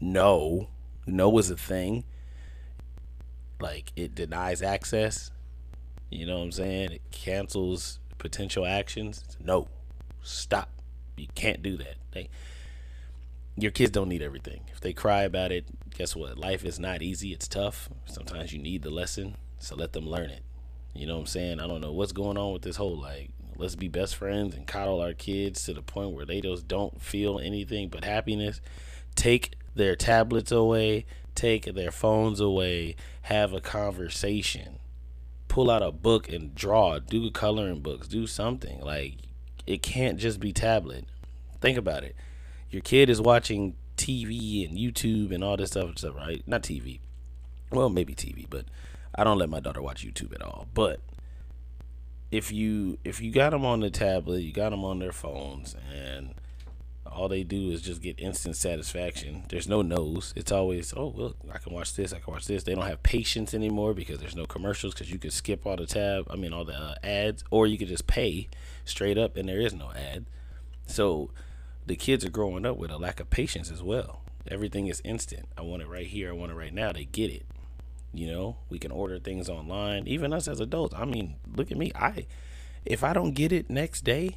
No. 0.00 0.68
No 1.06 1.38
is 1.38 1.50
a 1.50 1.56
thing. 1.56 2.04
Like 3.60 3.92
it 3.96 4.14
denies 4.14 4.62
access. 4.62 5.30
You 6.10 6.26
know 6.26 6.38
what 6.38 6.44
I'm 6.44 6.52
saying? 6.52 6.92
It 6.92 7.02
cancels 7.10 7.98
potential 8.18 8.66
actions. 8.66 9.36
No. 9.42 9.68
Stop. 10.22 10.70
You 11.16 11.28
can't 11.34 11.62
do 11.62 11.76
that. 11.78 11.96
They 12.12 12.28
your 13.56 13.70
kids 13.70 13.90
don't 13.90 14.08
need 14.08 14.22
everything. 14.22 14.62
If 14.72 14.80
they 14.80 14.92
cry 14.92 15.22
about 15.22 15.52
it, 15.52 15.66
guess 15.96 16.16
what? 16.16 16.38
Life 16.38 16.64
is 16.64 16.78
not 16.78 17.02
easy. 17.02 17.32
It's 17.32 17.48
tough. 17.48 17.88
Sometimes 18.06 18.52
you 18.52 18.58
need 18.58 18.82
the 18.82 18.90
lesson, 18.90 19.36
so 19.58 19.76
let 19.76 19.92
them 19.92 20.08
learn 20.08 20.30
it. 20.30 20.42
You 20.94 21.06
know 21.06 21.14
what 21.14 21.20
I'm 21.20 21.26
saying? 21.26 21.60
I 21.60 21.66
don't 21.66 21.80
know 21.80 21.92
what's 21.92 22.12
going 22.12 22.36
on 22.36 22.52
with 22.52 22.62
this 22.62 22.76
whole 22.76 22.98
like 22.98 23.30
Let's 23.60 23.76
be 23.76 23.88
best 23.88 24.16
friends 24.16 24.56
and 24.56 24.66
coddle 24.66 25.02
our 25.02 25.12
kids 25.12 25.64
to 25.64 25.74
the 25.74 25.82
point 25.82 26.12
where 26.12 26.24
they 26.24 26.40
just 26.40 26.66
don't 26.66 26.98
feel 26.98 27.38
anything 27.38 27.90
but 27.90 28.04
happiness. 28.04 28.62
Take 29.16 29.54
their 29.74 29.94
tablets 29.94 30.50
away, 30.50 31.04
take 31.34 31.66
their 31.74 31.90
phones 31.90 32.40
away, 32.40 32.96
have 33.22 33.52
a 33.52 33.60
conversation. 33.60 34.78
Pull 35.48 35.70
out 35.70 35.82
a 35.82 35.92
book 35.92 36.26
and 36.32 36.54
draw, 36.54 37.00
do 37.00 37.30
coloring 37.30 37.80
books, 37.80 38.08
do 38.08 38.26
something. 38.26 38.80
Like 38.80 39.16
it 39.66 39.82
can't 39.82 40.18
just 40.18 40.40
be 40.40 40.54
tablet. 40.54 41.04
Think 41.60 41.76
about 41.76 42.02
it. 42.02 42.16
Your 42.70 42.82
kid 42.82 43.10
is 43.10 43.20
watching 43.20 43.74
TV 43.96 44.68
and 44.68 44.78
YouTube 44.78 45.34
and 45.34 45.42
all 45.42 45.56
this 45.56 45.70
stuff, 45.70 45.98
stuff, 45.98 46.14
right? 46.16 46.42
Not 46.46 46.62
TV. 46.62 47.00
Well, 47.70 47.88
maybe 47.88 48.14
TV, 48.14 48.46
but 48.48 48.64
I 49.14 49.24
don't 49.24 49.38
let 49.38 49.50
my 49.50 49.60
daughter 49.60 49.82
watch 49.82 50.06
YouTube 50.06 50.34
at 50.34 50.42
all. 50.42 50.66
But 50.72 51.00
if 52.30 52.52
you 52.52 52.98
if 53.04 53.20
you 53.20 53.32
got 53.32 53.50
them 53.50 53.64
on 53.64 53.80
the 53.80 53.90
tablet, 53.90 54.42
you 54.42 54.52
got 54.52 54.70
them 54.70 54.84
on 54.84 55.00
their 55.00 55.12
phones, 55.12 55.74
and 55.92 56.34
all 57.06 57.28
they 57.28 57.42
do 57.42 57.70
is 57.70 57.82
just 57.82 58.02
get 58.02 58.20
instant 58.20 58.56
satisfaction. 58.56 59.42
There's 59.48 59.68
no 59.68 59.82
nose. 59.82 60.32
It's 60.36 60.52
always, 60.52 60.94
oh 60.96 61.12
look, 61.16 61.36
I 61.52 61.58
can 61.58 61.72
watch 61.72 61.94
this, 61.94 62.12
I 62.12 62.20
can 62.20 62.32
watch 62.32 62.46
this. 62.46 62.62
They 62.62 62.74
don't 62.74 62.86
have 62.86 63.02
patience 63.02 63.52
anymore 63.52 63.94
because 63.94 64.20
there's 64.20 64.36
no 64.36 64.46
commercials 64.46 64.94
because 64.94 65.10
you 65.10 65.18
could 65.18 65.32
skip 65.32 65.66
all 65.66 65.76
the 65.76 65.86
tab. 65.86 66.26
I 66.30 66.36
mean 66.36 66.52
all 66.52 66.64
the 66.64 66.74
uh, 66.74 66.94
ads, 67.02 67.42
or 67.50 67.66
you 67.66 67.78
could 67.78 67.88
just 67.88 68.06
pay 68.06 68.48
straight 68.84 69.18
up 69.18 69.36
and 69.36 69.48
there 69.48 69.60
is 69.60 69.74
no 69.74 69.90
ad. 69.90 70.26
So 70.86 71.30
the 71.90 71.96
kids 71.96 72.24
are 72.24 72.30
growing 72.30 72.64
up 72.64 72.76
with 72.76 72.92
a 72.92 72.96
lack 72.96 73.18
of 73.18 73.30
patience 73.30 73.68
as 73.68 73.82
well. 73.82 74.22
Everything 74.46 74.86
is 74.86 75.02
instant. 75.04 75.48
I 75.58 75.62
want 75.62 75.82
it 75.82 75.88
right 75.88 76.06
here. 76.06 76.28
I 76.28 76.32
want 76.32 76.52
it 76.52 76.54
right 76.54 76.72
now. 76.72 76.92
They 76.92 77.04
get 77.04 77.32
it. 77.32 77.44
You 78.14 78.30
know, 78.30 78.58
we 78.68 78.78
can 78.78 78.92
order 78.92 79.18
things 79.18 79.48
online. 79.48 80.06
Even 80.06 80.32
us 80.32 80.46
as 80.46 80.60
adults. 80.60 80.94
I 80.96 81.04
mean, 81.04 81.34
look 81.52 81.72
at 81.72 81.76
me. 81.76 81.90
I 81.96 82.26
if 82.84 83.02
I 83.02 83.12
don't 83.12 83.32
get 83.32 83.50
it 83.50 83.68
next 83.68 84.02
day, 84.02 84.36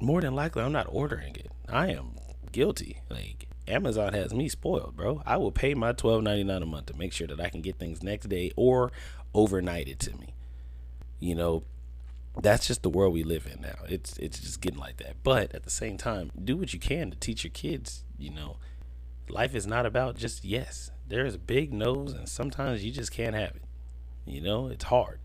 more 0.00 0.22
than 0.22 0.34
likely 0.34 0.62
I'm 0.62 0.72
not 0.72 0.86
ordering 0.88 1.36
it. 1.36 1.52
I 1.68 1.88
am 1.88 2.12
guilty. 2.50 3.02
Like 3.10 3.46
Amazon 3.68 4.14
has 4.14 4.32
me 4.32 4.48
spoiled, 4.48 4.96
bro. 4.96 5.22
I 5.26 5.36
will 5.36 5.52
pay 5.52 5.74
my 5.74 5.92
twelve 5.92 6.22
ninety 6.22 6.44
nine 6.44 6.62
a 6.62 6.66
month 6.66 6.86
to 6.86 6.96
make 6.96 7.12
sure 7.12 7.26
that 7.26 7.40
I 7.40 7.50
can 7.50 7.60
get 7.60 7.76
things 7.76 8.02
next 8.02 8.30
day 8.30 8.52
or 8.56 8.90
overnight 9.34 9.86
it 9.86 9.98
to 10.00 10.16
me. 10.16 10.32
You 11.18 11.34
know, 11.34 11.62
that's 12.42 12.66
just 12.66 12.82
the 12.82 12.90
world 12.90 13.12
we 13.12 13.22
live 13.22 13.46
in 13.46 13.60
now. 13.60 13.84
It's 13.88 14.16
it's 14.18 14.38
just 14.38 14.60
getting 14.60 14.80
like 14.80 14.96
that. 14.98 15.22
But 15.22 15.54
at 15.54 15.64
the 15.64 15.70
same 15.70 15.96
time, 15.96 16.30
do 16.42 16.56
what 16.56 16.72
you 16.72 16.80
can 16.80 17.10
to 17.10 17.16
teach 17.16 17.44
your 17.44 17.52
kids, 17.52 18.04
you 18.18 18.30
know, 18.30 18.56
life 19.28 19.54
is 19.54 19.66
not 19.66 19.86
about 19.86 20.16
just 20.16 20.44
yes 20.44 20.90
there's 21.10 21.36
big 21.36 21.72
no's, 21.72 22.12
and 22.12 22.28
sometimes 22.28 22.84
you 22.84 22.92
just 22.92 23.12
can't 23.12 23.34
have 23.34 23.56
it. 23.56 23.62
You 24.24 24.40
know, 24.40 24.68
it's 24.68 24.84
hard. 24.84 25.18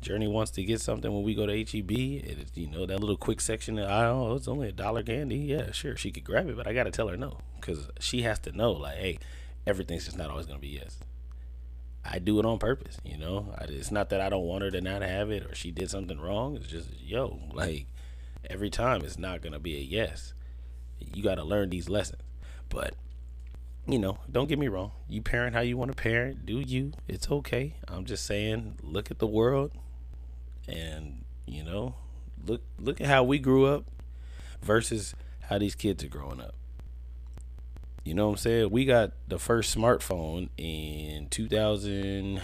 Journey 0.00 0.26
wants 0.26 0.50
to 0.52 0.64
get 0.64 0.80
something 0.80 1.12
when 1.12 1.22
we 1.22 1.34
go 1.34 1.44
to 1.44 1.52
HEB. 1.52 1.90
It, 1.90 2.50
you 2.54 2.66
know, 2.66 2.86
that 2.86 3.00
little 3.00 3.18
quick 3.18 3.42
section 3.42 3.78
of 3.78 3.88
aisle, 3.88 4.28
oh, 4.30 4.34
it's 4.34 4.48
only 4.48 4.68
a 4.68 4.72
dollar 4.72 5.02
candy. 5.02 5.36
Yeah, 5.36 5.72
sure, 5.72 5.94
she 5.94 6.10
could 6.10 6.24
grab 6.24 6.48
it, 6.48 6.56
but 6.56 6.66
I 6.66 6.72
got 6.72 6.84
to 6.84 6.90
tell 6.90 7.08
her 7.08 7.18
no 7.18 7.38
because 7.60 7.90
she 8.00 8.22
has 8.22 8.38
to 8.40 8.52
know, 8.52 8.72
like, 8.72 8.96
hey, 8.96 9.18
everything's 9.66 10.06
just 10.06 10.16
not 10.16 10.30
always 10.30 10.46
going 10.46 10.58
to 10.58 10.66
be 10.66 10.72
yes. 10.72 10.98
I 12.04 12.18
do 12.18 12.38
it 12.38 12.46
on 12.46 12.58
purpose, 12.58 12.98
you 13.04 13.18
know. 13.18 13.54
I, 13.58 13.64
it's 13.64 13.90
not 13.90 14.10
that 14.10 14.20
I 14.20 14.28
don't 14.28 14.44
want 14.44 14.64
her 14.64 14.70
to 14.70 14.80
not 14.80 15.02
have 15.02 15.30
it 15.30 15.44
or 15.44 15.54
she 15.54 15.70
did 15.70 15.90
something 15.90 16.18
wrong. 16.18 16.56
It's 16.56 16.66
just, 16.66 16.88
yo, 17.00 17.40
like, 17.52 17.86
every 18.48 18.70
time 18.70 19.02
it's 19.02 19.18
not 19.18 19.42
to 19.42 19.58
be 19.58 19.76
a 19.76 19.80
yes. 19.80 20.32
You 20.98 21.22
got 21.22 21.36
to 21.36 21.44
learn 21.44 21.70
these 21.70 21.88
lessons. 21.88 22.22
But 22.68 22.94
you 23.86 23.98
know, 23.98 24.18
don't 24.30 24.48
get 24.48 24.58
me 24.58 24.68
wrong. 24.68 24.92
You 25.08 25.22
parent 25.22 25.54
how 25.54 25.60
you 25.60 25.76
want 25.76 25.90
to 25.90 25.96
parent. 26.00 26.46
Do 26.46 26.60
you? 26.60 26.92
It's 27.08 27.30
okay. 27.30 27.74
I'm 27.88 28.04
just 28.04 28.24
saying, 28.24 28.78
look 28.82 29.10
at 29.10 29.18
the 29.18 29.26
world, 29.26 29.72
and 30.68 31.24
you 31.46 31.64
know, 31.64 31.96
look 32.46 32.62
look 32.78 33.00
at 33.00 33.06
how 33.06 33.24
we 33.24 33.38
grew 33.38 33.66
up 33.66 33.84
versus 34.62 35.14
how 35.42 35.58
these 35.58 35.74
kids 35.74 36.04
are 36.04 36.08
growing 36.08 36.40
up. 36.40 36.54
You 38.04 38.14
know 38.14 38.26
what 38.26 38.32
I'm 38.32 38.38
saying? 38.38 38.70
We 38.70 38.84
got 38.84 39.12
the 39.28 39.38
first 39.38 39.76
smartphone 39.76 40.48
in 40.56 41.28
2009, 41.28 42.42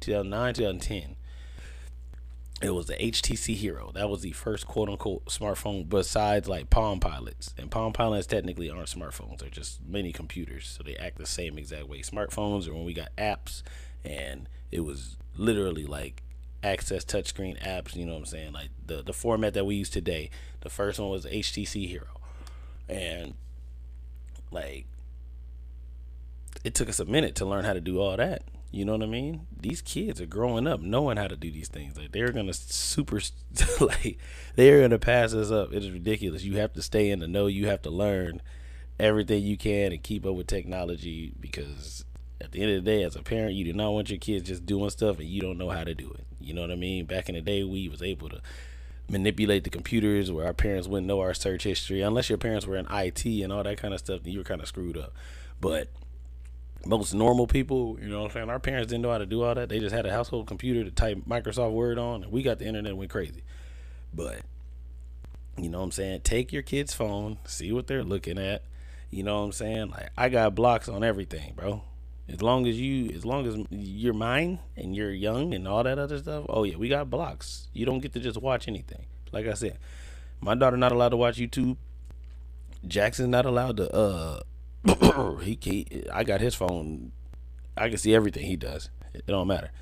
2009, 0.00 0.54
2010 0.54 1.16
it 2.60 2.74
was 2.74 2.86
the 2.86 2.94
HTC 2.94 3.54
Hero. 3.54 3.90
That 3.94 4.10
was 4.10 4.20
the 4.20 4.32
first 4.32 4.66
quote 4.66 4.88
unquote 4.88 5.24
smartphone 5.26 5.88
besides 5.88 6.48
like 6.48 6.68
Palm 6.68 7.00
Pilots. 7.00 7.54
And 7.56 7.70
Palm 7.70 7.92
Pilots 7.92 8.26
technically 8.26 8.68
aren't 8.68 8.88
smartphones, 8.88 9.38
they're 9.38 9.48
just 9.48 9.80
mini 9.86 10.12
computers. 10.12 10.66
So 10.66 10.82
they 10.82 10.96
act 10.96 11.18
the 11.18 11.26
same 11.26 11.58
exact 11.58 11.88
way. 11.88 12.00
Smartphones 12.00 12.68
are 12.68 12.74
when 12.74 12.84
we 12.84 12.92
got 12.92 13.16
apps 13.16 13.62
and 14.04 14.48
it 14.70 14.80
was 14.80 15.16
literally 15.36 15.86
like 15.86 16.22
access 16.62 17.04
touchscreen 17.04 17.58
apps, 17.62 17.96
you 17.96 18.04
know 18.04 18.12
what 18.12 18.20
I'm 18.20 18.26
saying? 18.26 18.52
Like 18.52 18.68
the, 18.84 19.02
the 19.02 19.14
format 19.14 19.54
that 19.54 19.64
we 19.64 19.76
use 19.76 19.90
today. 19.90 20.28
The 20.60 20.70
first 20.70 21.00
one 21.00 21.08
was 21.08 21.24
HTC 21.24 21.88
Hero. 21.88 22.19
And 22.90 23.34
like 24.50 24.86
it 26.64 26.74
took 26.74 26.88
us 26.88 27.00
a 27.00 27.04
minute 27.04 27.36
to 27.36 27.46
learn 27.46 27.64
how 27.64 27.72
to 27.72 27.80
do 27.80 28.00
all 28.00 28.16
that. 28.16 28.42
You 28.72 28.84
know 28.84 28.92
what 28.92 29.02
I 29.02 29.06
mean? 29.06 29.46
These 29.56 29.82
kids 29.82 30.20
are 30.20 30.26
growing 30.26 30.66
up 30.66 30.80
knowing 30.80 31.16
how 31.16 31.26
to 31.26 31.36
do 31.36 31.50
these 31.50 31.68
things. 31.68 31.96
Like 31.96 32.12
they're 32.12 32.32
gonna 32.32 32.52
super 32.52 33.20
like 33.80 34.18
they're 34.56 34.80
gonna 34.82 34.98
pass 34.98 35.34
us 35.34 35.50
up. 35.50 35.72
It 35.72 35.82
is 35.84 35.90
ridiculous. 35.90 36.44
You 36.44 36.58
have 36.58 36.72
to 36.74 36.82
stay 36.82 37.10
in 37.10 37.18
the 37.18 37.28
know. 37.28 37.46
You 37.46 37.66
have 37.66 37.82
to 37.82 37.90
learn 37.90 38.42
everything 38.98 39.42
you 39.42 39.56
can 39.56 39.92
and 39.92 40.02
keep 40.02 40.26
up 40.26 40.34
with 40.34 40.46
technology 40.46 41.32
because 41.40 42.04
at 42.40 42.52
the 42.52 42.62
end 42.62 42.70
of 42.70 42.84
the 42.84 42.90
day, 42.90 43.02
as 43.02 43.16
a 43.16 43.22
parent, 43.22 43.54
you 43.54 43.64
do 43.64 43.72
not 43.72 43.90
want 43.90 44.10
your 44.10 44.18
kids 44.18 44.48
just 44.48 44.64
doing 44.66 44.90
stuff 44.90 45.18
and 45.18 45.28
you 45.28 45.40
don't 45.40 45.58
know 45.58 45.70
how 45.70 45.84
to 45.84 45.94
do 45.94 46.10
it. 46.12 46.26
You 46.40 46.54
know 46.54 46.62
what 46.62 46.70
I 46.70 46.76
mean? 46.76 47.06
Back 47.06 47.28
in 47.28 47.34
the 47.34 47.40
day, 47.40 47.64
we 47.64 47.88
was 47.88 48.02
able 48.02 48.28
to 48.30 48.40
manipulate 49.10 49.64
the 49.64 49.70
computers 49.70 50.30
where 50.30 50.46
our 50.46 50.54
parents 50.54 50.86
wouldn't 50.86 51.06
know 51.06 51.20
our 51.20 51.34
search 51.34 51.64
history 51.64 52.00
unless 52.00 52.28
your 52.28 52.38
parents 52.38 52.66
were 52.66 52.76
in 52.76 52.86
IT 52.90 53.26
and 53.26 53.52
all 53.52 53.62
that 53.64 53.78
kind 53.78 53.92
of 53.92 54.00
stuff. 54.00 54.20
You 54.24 54.38
were 54.38 54.44
kind 54.44 54.60
of 54.60 54.68
screwed 54.68 54.96
up. 54.96 55.12
But 55.60 55.88
most 56.86 57.12
normal 57.12 57.46
people, 57.46 57.98
you 58.00 58.08
know 58.08 58.20
what 58.20 58.26
I'm 58.26 58.32
saying? 58.32 58.50
Our 58.50 58.60
parents 58.60 58.88
didn't 58.88 59.02
know 59.02 59.10
how 59.10 59.18
to 59.18 59.26
do 59.26 59.42
all 59.42 59.54
that. 59.54 59.68
They 59.68 59.80
just 59.80 59.94
had 59.94 60.06
a 60.06 60.12
household 60.12 60.46
computer 60.46 60.84
to 60.84 60.90
type 60.90 61.18
Microsoft 61.28 61.72
Word 61.72 61.98
on, 61.98 62.22
and 62.22 62.32
we 62.32 62.42
got 62.42 62.58
the 62.58 62.66
internet 62.66 62.90
and 62.90 62.98
went 62.98 63.10
crazy. 63.10 63.42
But, 64.14 64.40
you 65.58 65.68
know 65.68 65.78
what 65.78 65.84
I'm 65.84 65.92
saying? 65.92 66.20
Take 66.22 66.52
your 66.52 66.62
kid's 66.62 66.94
phone, 66.94 67.38
see 67.44 67.72
what 67.72 67.86
they're 67.86 68.04
looking 68.04 68.38
at. 68.38 68.62
You 69.10 69.24
know 69.24 69.40
what 69.40 69.46
I'm 69.46 69.52
saying? 69.52 69.90
Like, 69.90 70.10
I 70.16 70.28
got 70.28 70.54
blocks 70.54 70.88
on 70.88 71.02
everything, 71.02 71.54
bro. 71.56 71.82
As 72.32 72.42
long 72.42 72.66
as 72.66 72.78
you, 72.78 73.10
as 73.10 73.24
long 73.24 73.46
as 73.46 73.56
you're 73.70 74.14
mine 74.14 74.60
and 74.76 74.94
you're 74.94 75.10
young 75.10 75.52
and 75.52 75.66
all 75.66 75.82
that 75.82 75.98
other 75.98 76.18
stuff, 76.18 76.46
oh 76.48 76.62
yeah, 76.62 76.76
we 76.76 76.88
got 76.88 77.10
blocks. 77.10 77.68
You 77.72 77.84
don't 77.84 77.98
get 77.98 78.12
to 78.12 78.20
just 78.20 78.40
watch 78.40 78.68
anything. 78.68 79.06
Like 79.32 79.46
I 79.46 79.54
said, 79.54 79.78
my 80.40 80.54
daughter 80.54 80.76
not 80.76 80.92
allowed 80.92 81.08
to 81.08 81.16
watch 81.16 81.38
YouTube. 81.38 81.76
Jackson 82.86 83.30
not 83.30 83.46
allowed 83.46 83.76
to 83.78 83.92
uh 83.92 84.40
he, 85.42 85.58
he, 85.60 86.04
I 86.12 86.24
got 86.24 86.40
his 86.40 86.54
phone. 86.54 87.12
I 87.76 87.88
can 87.88 87.98
see 87.98 88.14
everything 88.14 88.46
he 88.46 88.56
does. 88.56 88.90
It 89.12 89.26
don't 89.26 89.48
matter. 89.48 89.72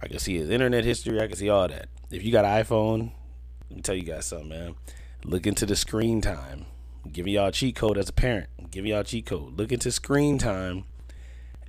I 0.00 0.08
can 0.08 0.18
see 0.18 0.36
his 0.36 0.50
internet 0.50 0.84
history. 0.84 1.20
I 1.20 1.26
can 1.26 1.36
see 1.36 1.48
all 1.50 1.68
that. 1.68 1.88
If 2.10 2.22
you 2.22 2.30
got 2.30 2.44
an 2.44 2.64
iPhone, 2.64 3.10
let 3.70 3.76
me 3.76 3.82
tell 3.82 3.94
you 3.94 4.02
guys 4.02 4.26
something, 4.26 4.48
man. 4.48 4.74
Look 5.24 5.46
into 5.46 5.66
the 5.66 5.74
screen 5.74 6.20
time. 6.20 6.66
I'm 7.04 7.28
y'all 7.28 7.48
a 7.48 7.52
cheat 7.52 7.76
code 7.76 7.98
as 7.98 8.08
a 8.08 8.12
parent. 8.12 8.48
I'm 8.58 8.86
y'all 8.86 9.00
a 9.00 9.04
cheat 9.04 9.26
code. 9.26 9.58
Look 9.58 9.72
into 9.72 9.90
screen 9.90 10.38
time. 10.38 10.84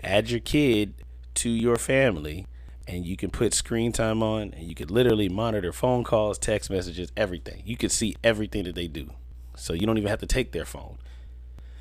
Add 0.03 0.29
your 0.29 0.39
kid 0.39 0.93
to 1.35 1.49
your 1.49 1.77
family, 1.77 2.47
and 2.87 3.05
you 3.05 3.17
can 3.17 3.29
put 3.29 3.53
screen 3.53 3.91
time 3.91 4.23
on, 4.23 4.53
and 4.53 4.63
you 4.63 4.75
can 4.75 4.87
literally 4.87 5.29
monitor 5.29 5.71
phone 5.71 6.03
calls, 6.03 6.37
text 6.37 6.69
messages, 6.69 7.11
everything. 7.17 7.63
You 7.65 7.77
can 7.77 7.89
see 7.89 8.15
everything 8.23 8.63
that 8.63 8.75
they 8.75 8.87
do. 8.87 9.11
So 9.55 9.73
you 9.73 9.85
don't 9.87 9.97
even 9.97 10.09
have 10.09 10.19
to 10.19 10.27
take 10.27 10.51
their 10.51 10.65
phone. 10.65 10.97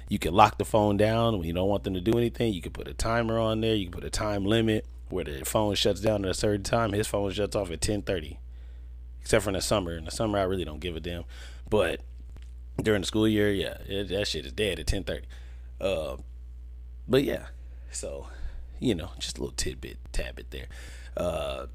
You 0.09 0.19
can 0.19 0.35
lock 0.35 0.59
the 0.59 0.65
phone 0.65 0.97
down 0.97 1.39
when 1.39 1.47
you 1.47 1.53
don't 1.53 1.69
want 1.69 1.85
them 1.85 1.95
to 1.95 2.01
do 2.01 2.17
anything. 2.17 2.53
You 2.53 2.63
can 2.63 2.73
put 2.73 2.89
a 2.89 2.95
timer 2.95 3.39
on 3.39 3.61
there. 3.61 3.75
You 3.75 3.87
can 3.87 3.93
put 3.93 4.05
a 4.05 4.11
time 4.11 4.45
limit 4.45 4.87
where 5.09 5.25
the 5.25 5.45
phone 5.45 5.75
shuts 5.75 6.01
down 6.01 6.25
at 6.25 6.31
a 6.31 6.35
certain 6.35 6.63
time. 6.63 6.93
His 6.93 7.07
phone 7.07 7.31
shuts 7.33 7.57
off 7.57 7.71
at 7.71 7.81
10:30, 7.81 8.39
except 9.21 9.45
for 9.45 9.51
in 9.51 9.55
the 9.55 9.61
summer. 9.61 9.97
In 9.97 10.05
the 10.05 10.11
summer, 10.11 10.39
I 10.39 10.43
really 10.43 10.65
don't 10.65 10.81
give 10.81 10.97
a 10.97 11.01
damn. 11.01 11.25
But 11.69 12.01
during 12.81 13.03
the 13.03 13.07
school 13.07 13.27
year, 13.27 13.53
yeah, 13.53 13.79
it, 13.87 14.09
that 14.09 14.29
shit 14.29 14.47
is 14.47 14.53
dead 14.53 14.79
at 14.79 14.87
10:30. 14.87 15.23
Uh, 15.81 16.17
but 17.09 17.25
yeah, 17.25 17.47
so 17.91 18.27
you 18.79 18.95
know, 18.95 19.11
just 19.19 19.39
a 19.39 19.41
little 19.41 19.55
tidbit, 19.57 19.99
tabit 20.13 20.51
there. 20.51 20.67
Uh, 21.17 21.67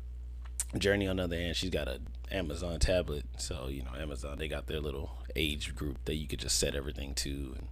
Journey 0.77 1.07
on 1.07 1.17
the 1.17 1.23
other 1.23 1.35
hand, 1.35 1.55
she's 1.55 1.69
got 1.69 1.87
a 1.87 1.99
Amazon 2.31 2.79
tablet, 2.79 3.25
so 3.37 3.67
you 3.69 3.83
know, 3.83 3.91
Amazon 3.99 4.37
they 4.37 4.47
got 4.47 4.67
their 4.67 4.79
little 4.79 5.17
age 5.35 5.75
group 5.75 5.97
that 6.05 6.15
you 6.15 6.27
could 6.27 6.39
just 6.39 6.57
set 6.57 6.75
everything 6.75 7.13
to 7.15 7.55
and 7.57 7.67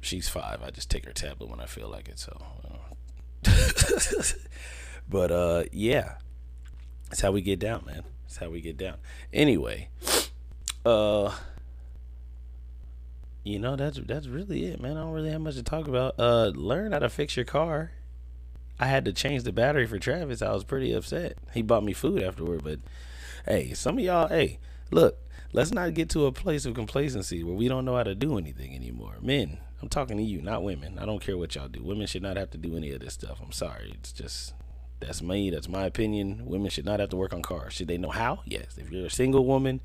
she's 0.00 0.28
five. 0.28 0.62
I 0.62 0.70
just 0.70 0.90
take 0.90 1.04
her 1.04 1.12
tablet 1.12 1.50
when 1.50 1.60
I 1.60 1.66
feel 1.66 1.88
like 1.88 2.08
it. 2.08 2.18
So, 2.18 2.40
uh. 2.64 3.52
but 5.08 5.30
uh, 5.30 5.64
yeah, 5.72 6.14
that's 7.08 7.20
how 7.20 7.32
we 7.32 7.42
get 7.42 7.58
down, 7.58 7.84
man. 7.86 8.04
That's 8.22 8.38
how 8.38 8.48
we 8.48 8.60
get 8.60 8.76
down. 8.76 8.96
Anyway, 9.32 9.88
uh, 10.86 11.34
you 13.44 13.58
know 13.58 13.76
that's 13.76 13.98
that's 13.98 14.26
really 14.26 14.64
it, 14.66 14.80
man. 14.80 14.96
I 14.96 15.00
don't 15.00 15.12
really 15.12 15.30
have 15.30 15.40
much 15.40 15.54
to 15.54 15.62
talk 15.62 15.86
about. 15.86 16.18
Uh, 16.18 16.50
learn 16.54 16.92
how 16.92 16.98
to 16.98 17.08
fix 17.08 17.36
your 17.36 17.44
car. 17.44 17.92
I 18.80 18.86
had 18.86 19.04
to 19.04 19.12
change 19.12 19.44
the 19.44 19.52
battery 19.52 19.86
for 19.86 19.98
Travis, 19.98 20.42
I 20.42 20.52
was 20.52 20.64
pretty 20.64 20.92
upset. 20.92 21.38
He 21.52 21.62
bought 21.62 21.84
me 21.84 21.92
food 21.92 22.22
afterward, 22.22 22.64
but 22.64 22.80
hey, 23.46 23.72
some 23.72 23.98
of 23.98 24.04
y'all, 24.04 24.26
hey, 24.26 24.58
look, 24.90 25.16
let's 25.52 25.70
not 25.70 25.94
get 25.94 26.10
to 26.10 26.26
a 26.26 26.32
place 26.32 26.66
of 26.66 26.74
complacency 26.74 27.44
where 27.44 27.54
we 27.54 27.68
don't 27.68 27.84
know 27.84 27.96
how 27.96 28.02
to 28.02 28.16
do 28.16 28.36
anything 28.36 28.74
anymore. 28.74 29.14
Men, 29.20 29.58
I'm 29.80 29.88
talking 29.88 30.16
to 30.16 30.22
you, 30.24 30.42
not 30.42 30.64
women. 30.64 30.98
I 30.98 31.04
don't 31.04 31.22
care 31.22 31.38
what 31.38 31.54
y'all 31.54 31.68
do. 31.68 31.84
Women 31.84 32.08
should 32.08 32.22
not 32.22 32.36
have 32.36 32.50
to 32.50 32.58
do 32.58 32.76
any 32.76 32.90
of 32.90 33.00
this 33.00 33.14
stuff. 33.14 33.38
I'm 33.40 33.52
sorry. 33.52 33.92
It's 33.94 34.12
just 34.12 34.54
that's 34.98 35.22
me. 35.22 35.50
That's 35.50 35.68
my 35.68 35.84
opinion. 35.84 36.46
Women 36.46 36.70
should 36.70 36.86
not 36.86 37.00
have 37.00 37.10
to 37.10 37.16
work 37.16 37.32
on 37.32 37.42
cars. 37.42 37.74
Should 37.74 37.88
they 37.88 37.98
know 37.98 38.10
how? 38.10 38.40
Yes. 38.44 38.76
If 38.76 38.90
you're 38.90 39.06
a 39.06 39.10
single 39.10 39.44
woman, 39.44 39.80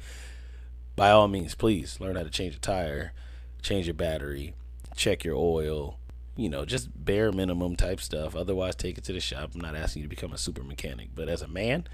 by 0.95 1.11
all 1.11 1.27
means, 1.27 1.53
please 1.53 1.99
learn 1.99 2.15
how 2.15 2.23
to 2.23 2.29
change 2.29 2.55
a 2.55 2.59
tire, 2.59 3.13
change 3.61 3.87
your 3.87 3.93
battery, 3.93 4.53
check 4.95 5.23
your 5.23 5.35
oil, 5.35 5.99
you 6.35 6.49
know, 6.49 6.65
just 6.65 6.89
bare 7.03 7.31
minimum 7.31 7.75
type 7.75 7.99
stuff. 7.99 8.35
Otherwise, 8.35 8.75
take 8.75 8.97
it 8.97 9.03
to 9.05 9.13
the 9.13 9.19
shop. 9.19 9.51
I'm 9.53 9.61
not 9.61 9.75
asking 9.75 10.01
you 10.01 10.07
to 10.07 10.15
become 10.15 10.33
a 10.33 10.37
super 10.37 10.63
mechanic, 10.63 11.09
but 11.13 11.29
as 11.29 11.41
a 11.41 11.47
man, 11.47 11.87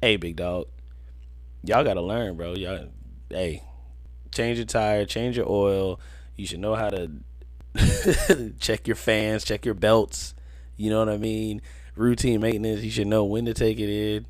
hey, 0.00 0.16
big 0.16 0.36
dog, 0.36 0.68
y'all 1.64 1.84
gotta 1.84 2.00
learn, 2.00 2.36
bro. 2.36 2.54
Y'all, 2.54 2.88
hey, 3.28 3.62
change 4.32 4.58
your 4.58 4.66
tire, 4.66 5.04
change 5.04 5.36
your 5.36 5.50
oil. 5.50 6.00
You 6.36 6.46
should 6.46 6.60
know 6.60 6.74
how 6.74 6.90
to 6.90 7.10
check 8.60 8.86
your 8.86 8.96
fans, 8.96 9.44
check 9.44 9.64
your 9.64 9.74
belts. 9.74 10.34
You 10.76 10.90
know 10.90 11.00
what 11.00 11.08
I 11.08 11.18
mean? 11.18 11.60
Routine 11.94 12.40
maintenance. 12.40 12.82
You 12.82 12.90
should 12.90 13.06
know 13.06 13.24
when 13.24 13.44
to 13.44 13.54
take 13.54 13.78
it 13.78 13.90
in. 13.90 14.26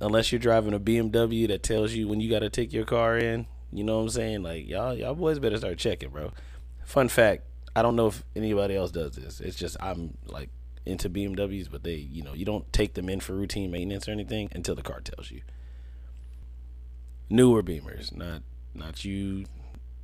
Unless 0.00 0.32
you're 0.32 0.38
driving 0.38 0.72
a 0.72 0.80
BMW 0.80 1.48
that 1.48 1.62
tells 1.62 1.92
you 1.92 2.08
when 2.08 2.20
you 2.20 2.30
got 2.30 2.38
to 2.38 2.50
take 2.50 2.72
your 2.72 2.84
car 2.84 3.18
in. 3.18 3.46
You 3.72 3.84
know 3.84 3.96
what 3.96 4.02
I'm 4.02 4.08
saying? 4.10 4.42
Like 4.42 4.68
y'all, 4.68 4.94
y'all 4.94 5.14
boys 5.14 5.38
better 5.38 5.56
start 5.56 5.78
checking, 5.78 6.10
bro. 6.10 6.32
Fun 6.84 7.08
fact: 7.08 7.44
I 7.74 7.82
don't 7.82 7.96
know 7.96 8.08
if 8.08 8.24
anybody 8.34 8.76
else 8.76 8.90
does 8.90 9.12
this. 9.12 9.40
It's 9.40 9.56
just 9.56 9.76
I'm 9.80 10.16
like 10.26 10.50
into 10.86 11.08
BMWs, 11.08 11.70
but 11.70 11.84
they, 11.84 11.94
you 11.94 12.22
know, 12.22 12.32
you 12.32 12.44
don't 12.44 12.70
take 12.72 12.94
them 12.94 13.08
in 13.08 13.20
for 13.20 13.34
routine 13.34 13.70
maintenance 13.70 14.08
or 14.08 14.12
anything 14.12 14.48
until 14.52 14.74
the 14.74 14.82
car 14.82 15.00
tells 15.00 15.30
you. 15.30 15.42
Newer 17.28 17.62
Beamers, 17.62 18.14
not 18.14 18.42
not 18.74 19.04
you 19.04 19.44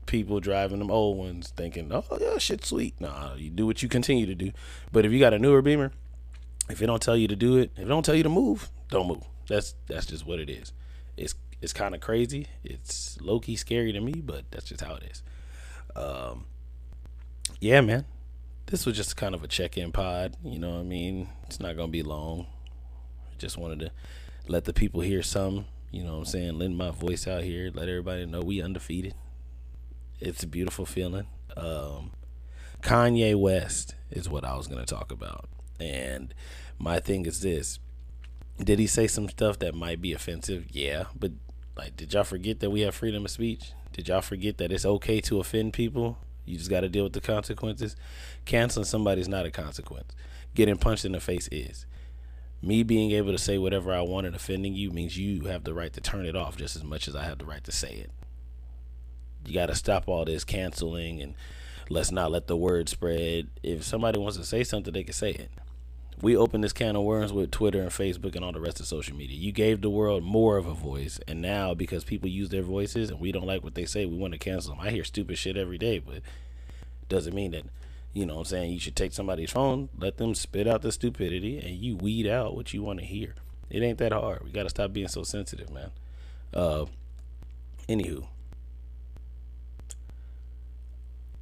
people 0.06 0.38
driving 0.38 0.78
them 0.78 0.90
old 0.90 1.18
ones 1.18 1.52
thinking, 1.56 1.90
oh 1.92 2.04
yeah, 2.20 2.38
shit 2.38 2.64
sweet. 2.64 3.00
Nah, 3.00 3.34
you 3.34 3.50
do 3.50 3.66
what 3.66 3.82
you 3.82 3.88
continue 3.88 4.26
to 4.26 4.34
do. 4.34 4.52
But 4.92 5.04
if 5.04 5.12
you 5.12 5.18
got 5.18 5.34
a 5.34 5.38
newer 5.38 5.62
Beamer, 5.62 5.92
if 6.70 6.80
it 6.80 6.86
don't 6.86 7.02
tell 7.02 7.16
you 7.16 7.28
to 7.28 7.36
do 7.36 7.56
it, 7.58 7.72
if 7.76 7.82
it 7.82 7.88
don't 7.88 8.04
tell 8.04 8.14
you 8.14 8.22
to 8.22 8.28
move, 8.28 8.70
don't 8.90 9.08
move. 9.08 9.24
That's 9.48 9.74
that's 9.86 10.06
just 10.06 10.26
what 10.26 10.38
it 10.38 10.48
is. 10.48 10.72
It's 11.16 11.34
it's 11.60 11.72
kind 11.72 11.94
of 11.94 12.00
crazy. 12.00 12.46
It's 12.64 13.20
low 13.20 13.40
key 13.40 13.56
scary 13.56 13.92
to 13.92 14.00
me, 14.00 14.14
but 14.24 14.44
that's 14.50 14.66
just 14.66 14.82
how 14.82 14.94
it 14.94 15.04
is. 15.10 15.22
Um, 15.94 16.46
yeah, 17.60 17.80
man. 17.80 18.04
This 18.66 18.84
was 18.84 18.96
just 18.96 19.16
kind 19.16 19.34
of 19.34 19.44
a 19.44 19.48
check 19.48 19.78
in 19.78 19.92
pod. 19.92 20.36
You 20.44 20.58
know 20.58 20.70
what 20.70 20.80
I 20.80 20.84
mean? 20.84 21.28
It's 21.44 21.60
not 21.60 21.76
gonna 21.76 21.88
be 21.88 22.02
long. 22.02 22.46
Just 23.38 23.56
wanted 23.56 23.80
to 23.80 23.90
let 24.48 24.64
the 24.64 24.72
people 24.72 25.00
hear 25.00 25.22
some. 25.22 25.66
You 25.90 26.04
know 26.04 26.12
what 26.12 26.18
I'm 26.18 26.24
saying? 26.26 26.58
Lend 26.58 26.76
my 26.76 26.90
voice 26.90 27.26
out 27.26 27.44
here. 27.44 27.70
Let 27.72 27.88
everybody 27.88 28.26
know 28.26 28.40
we 28.40 28.60
undefeated. 28.60 29.14
It's 30.20 30.42
a 30.42 30.46
beautiful 30.46 30.84
feeling. 30.84 31.26
Um, 31.56 32.12
Kanye 32.82 33.34
West 33.34 33.94
is 34.10 34.28
what 34.28 34.44
I 34.44 34.56
was 34.56 34.66
gonna 34.66 34.84
talk 34.84 35.12
about, 35.12 35.48
and 35.80 36.34
my 36.78 37.00
thing 37.00 37.24
is 37.26 37.40
this: 37.40 37.78
Did 38.58 38.78
he 38.78 38.86
say 38.86 39.06
some 39.06 39.28
stuff 39.28 39.58
that 39.58 39.74
might 39.74 40.00
be 40.00 40.12
offensive? 40.12 40.66
Yeah, 40.70 41.04
but 41.18 41.32
like, 41.76 41.96
did 41.96 42.14
y'all 42.14 42.24
forget 42.24 42.60
that 42.60 42.70
we 42.70 42.80
have 42.80 42.94
freedom 42.94 43.24
of 43.24 43.30
speech? 43.30 43.72
Did 43.92 44.08
y'all 44.08 44.22
forget 44.22 44.58
that 44.58 44.72
it's 44.72 44.86
okay 44.86 45.20
to 45.22 45.40
offend 45.40 45.74
people? 45.74 46.18
You 46.46 46.56
just 46.56 46.70
got 46.70 46.80
to 46.80 46.88
deal 46.88 47.04
with 47.04 47.12
the 47.12 47.20
consequences. 47.20 47.96
Canceling 48.44 48.84
somebody's 48.84 49.28
not 49.28 49.46
a 49.46 49.50
consequence. 49.50 50.14
Getting 50.54 50.78
punched 50.78 51.04
in 51.04 51.12
the 51.12 51.20
face 51.20 51.48
is. 51.52 51.86
Me 52.62 52.82
being 52.82 53.10
able 53.10 53.32
to 53.32 53.38
say 53.38 53.58
whatever 53.58 53.92
I 53.92 54.00
want 54.00 54.26
and 54.26 54.34
offending 54.34 54.74
you 54.74 54.90
means 54.90 55.18
you 55.18 55.46
have 55.46 55.64
the 55.64 55.74
right 55.74 55.92
to 55.92 56.00
turn 56.00 56.24
it 56.24 56.36
off 56.36 56.56
just 56.56 56.76
as 56.76 56.84
much 56.84 57.08
as 57.08 57.14
I 57.14 57.24
have 57.24 57.38
the 57.38 57.44
right 57.44 57.62
to 57.64 57.72
say 57.72 57.92
it. 57.92 58.10
You 59.44 59.54
got 59.54 59.66
to 59.66 59.74
stop 59.74 60.08
all 60.08 60.24
this 60.24 60.44
canceling 60.44 61.20
and 61.20 61.34
let's 61.90 62.10
not 62.10 62.30
let 62.30 62.46
the 62.46 62.56
word 62.56 62.88
spread. 62.88 63.48
If 63.62 63.84
somebody 63.84 64.18
wants 64.18 64.38
to 64.38 64.44
say 64.44 64.64
something, 64.64 64.92
they 64.92 65.04
can 65.04 65.12
say 65.12 65.32
it. 65.32 65.50
We 66.22 66.36
opened 66.36 66.64
this 66.64 66.72
can 66.72 66.96
of 66.96 67.02
worms 67.02 67.32
with 67.32 67.50
Twitter 67.50 67.82
and 67.82 67.90
Facebook 67.90 68.34
and 68.34 68.44
all 68.44 68.52
the 68.52 68.60
rest 68.60 68.80
of 68.80 68.86
social 68.86 69.14
media. 69.14 69.36
You 69.36 69.52
gave 69.52 69.82
the 69.82 69.90
world 69.90 70.22
more 70.22 70.56
of 70.56 70.66
a 70.66 70.72
voice, 70.72 71.20
and 71.28 71.42
now 71.42 71.74
because 71.74 72.04
people 72.04 72.28
use 72.28 72.48
their 72.48 72.62
voices 72.62 73.10
and 73.10 73.20
we 73.20 73.32
don't 73.32 73.46
like 73.46 73.62
what 73.62 73.74
they 73.74 73.84
say, 73.84 74.06
we 74.06 74.16
want 74.16 74.32
to 74.32 74.38
cancel 74.38 74.74
them. 74.74 74.84
I 74.84 74.90
hear 74.90 75.04
stupid 75.04 75.36
shit 75.36 75.58
every 75.58 75.76
day, 75.76 75.98
but 75.98 76.20
doesn't 77.08 77.34
mean 77.34 77.50
that 77.52 77.64
you 78.14 78.24
know 78.24 78.36
what 78.36 78.40
I'm 78.40 78.46
saying 78.46 78.72
you 78.72 78.80
should 78.80 78.96
take 78.96 79.12
somebody's 79.12 79.50
phone, 79.50 79.90
let 79.98 80.16
them 80.16 80.34
spit 80.34 80.66
out 80.66 80.80
the 80.80 80.90
stupidity, 80.90 81.58
and 81.58 81.76
you 81.76 81.96
weed 81.96 82.26
out 82.26 82.56
what 82.56 82.72
you 82.72 82.82
want 82.82 83.00
to 83.00 83.04
hear. 83.04 83.34
It 83.68 83.82
ain't 83.82 83.98
that 83.98 84.12
hard. 84.12 84.42
We 84.42 84.50
gotta 84.50 84.70
stop 84.70 84.94
being 84.94 85.08
so 85.08 85.22
sensitive, 85.22 85.70
man. 85.70 85.90
Uh, 86.54 86.86
anywho, 87.90 88.26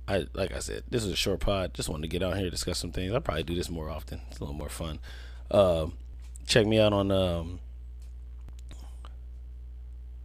I 0.07 0.27
like 0.35 0.55
I 0.55 0.59
said, 0.59 0.85
this 0.91 1.05
is 1.05 1.13
a 1.13 1.17
short 1.17 1.41
pod. 1.41 1.75
Just 1.75 1.89
wanted 1.89 2.03
to 2.03 2.09
get 2.09 2.23
out 2.23 2.35
here 2.35 2.45
and 2.45 2.51
discuss 2.51 2.79
some 2.79 2.93
things. 2.93 3.13
I'll 3.13 3.21
probably 3.21 3.43
do 3.43 3.55
this 3.55 3.71
more 3.71 3.89
often. 3.89 4.21
It's 4.31 4.39
a 4.39 4.45
little 4.45 4.57
more 4.57 4.69
fun. 4.69 4.99
Uh, 5.51 5.87
check 6.47 6.67
me 6.67 6.79
out 6.79 6.93
on 6.93 7.11
um, 7.11 7.61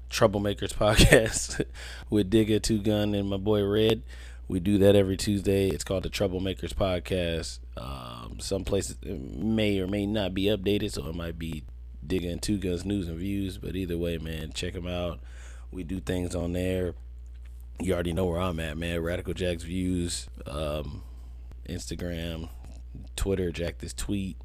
Troublemakers 0.10 0.74
podcast 0.74 1.64
with 2.10 2.30
Digga 2.30 2.62
Two 2.62 2.80
Gun 2.80 3.14
and 3.14 3.30
my 3.30 3.38
boy 3.38 3.64
Red. 3.64 4.04
We 4.50 4.60
do 4.60 4.80
that 4.80 4.96
every 4.96 5.16
Tuesday. 5.16 5.70
It's 5.70 5.84
called 5.84 6.04
the 6.04 6.10
Troublemakers 6.10 6.74
podcast. 6.74 7.60
Um, 7.78 8.40
some 8.40 8.66
places 8.66 8.98
may 9.04 9.80
or 9.80 9.88
may 9.88 10.06
not 10.06 10.34
be 10.34 10.46
updated, 10.46 10.92
so 10.92 11.08
it 11.08 11.16
might 11.16 11.40
be 11.40 11.64
Digga 12.06 12.32
and 12.32 12.42
Two 12.42 12.58
Guns 12.58 12.84
news 12.84 13.08
and 13.08 13.18
views. 13.18 13.58
But 13.58 13.76
either 13.78 13.98
way, 13.98 14.18
man, 14.18 14.52
check 14.54 14.74
them 14.74 14.88
out. 14.88 15.20
We 15.72 15.84
do 15.84 16.00
things 16.02 16.36
on 16.36 16.52
there 16.52 16.96
you 17.80 17.94
already 17.94 18.14
know 18.14 18.26
where 18.26 18.40
I'm 18.40 18.60
at, 18.60 18.78
man. 18.78 19.02
Radical 19.02 19.34
Jack's 19.34 19.64
views, 19.64 20.28
um, 20.46 21.04
Instagram, 21.68 22.50
Twitter, 23.16 23.52
Jack 23.52 23.78
this 23.78 23.94
tweet, 23.94 24.38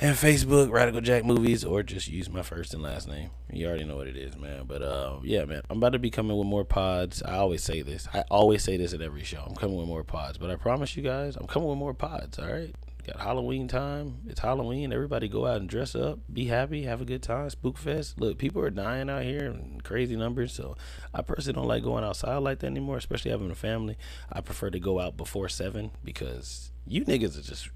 and 0.00 0.16
Facebook, 0.16 0.70
Radical 0.70 1.00
Jack 1.00 1.24
movies, 1.24 1.64
or 1.64 1.82
just 1.82 2.08
use 2.08 2.30
my 2.30 2.42
first 2.42 2.72
and 2.72 2.82
last 2.82 3.08
name. 3.08 3.30
You 3.52 3.66
already 3.66 3.84
know 3.84 3.96
what 3.96 4.06
it 4.06 4.16
is, 4.16 4.36
man. 4.36 4.64
But 4.66 4.82
uh, 4.82 5.18
yeah, 5.22 5.44
man, 5.44 5.62
I'm 5.68 5.78
about 5.78 5.92
to 5.92 5.98
be 5.98 6.10
coming 6.10 6.36
with 6.36 6.46
more 6.46 6.64
pods. 6.64 7.22
I 7.22 7.36
always 7.36 7.62
say 7.62 7.82
this. 7.82 8.08
I 8.14 8.22
always 8.30 8.62
say 8.62 8.76
this 8.76 8.94
at 8.94 9.02
every 9.02 9.24
show. 9.24 9.42
I'm 9.46 9.54
coming 9.54 9.76
with 9.76 9.88
more 9.88 10.04
pods, 10.04 10.38
but 10.38 10.50
I 10.50 10.56
promise 10.56 10.96
you 10.96 11.02
guys, 11.02 11.36
I'm 11.36 11.46
coming 11.46 11.68
with 11.68 11.78
more 11.78 11.94
pods. 11.94 12.38
All 12.38 12.50
right. 12.50 12.74
Got 13.08 13.20
Halloween 13.20 13.68
time. 13.68 14.18
It's 14.28 14.40
Halloween. 14.40 14.92
Everybody 14.92 15.28
go 15.28 15.46
out 15.46 15.60
and 15.60 15.68
dress 15.68 15.94
up, 15.94 16.18
be 16.30 16.44
happy, 16.44 16.82
have 16.82 17.00
a 17.00 17.06
good 17.06 17.22
time. 17.22 17.48
Spook 17.48 17.78
fest. 17.78 18.20
Look, 18.20 18.36
people 18.36 18.60
are 18.60 18.68
dying 18.68 19.08
out 19.08 19.22
here 19.22 19.46
in 19.46 19.80
crazy 19.82 20.14
numbers. 20.14 20.52
So 20.52 20.76
I 21.14 21.22
personally 21.22 21.54
don't 21.54 21.68
like 21.68 21.82
going 21.82 22.04
outside 22.04 22.36
like 22.38 22.58
that 22.58 22.66
anymore, 22.66 22.98
especially 22.98 23.30
having 23.30 23.50
a 23.50 23.54
family. 23.54 23.96
I 24.30 24.42
prefer 24.42 24.68
to 24.68 24.78
go 24.78 25.00
out 25.00 25.16
before 25.16 25.48
seven 25.48 25.92
because 26.04 26.70
you 26.86 27.02
niggas 27.06 27.38
are 27.38 27.42
just 27.42 27.70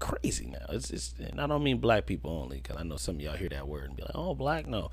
crazy 0.00 0.48
now. 0.48 0.66
It's 0.68 0.90
just, 0.90 1.18
and 1.18 1.40
I 1.40 1.46
don't 1.46 1.64
mean 1.64 1.78
black 1.78 2.04
people 2.04 2.30
only 2.30 2.58
because 2.58 2.76
I 2.76 2.82
know 2.82 2.96
some 2.96 3.14
of 3.14 3.22
y'all 3.22 3.36
hear 3.36 3.48
that 3.48 3.68
word 3.68 3.84
and 3.84 3.96
be 3.96 4.02
like, 4.02 4.12
oh, 4.14 4.34
black. 4.34 4.66
No, 4.66 4.90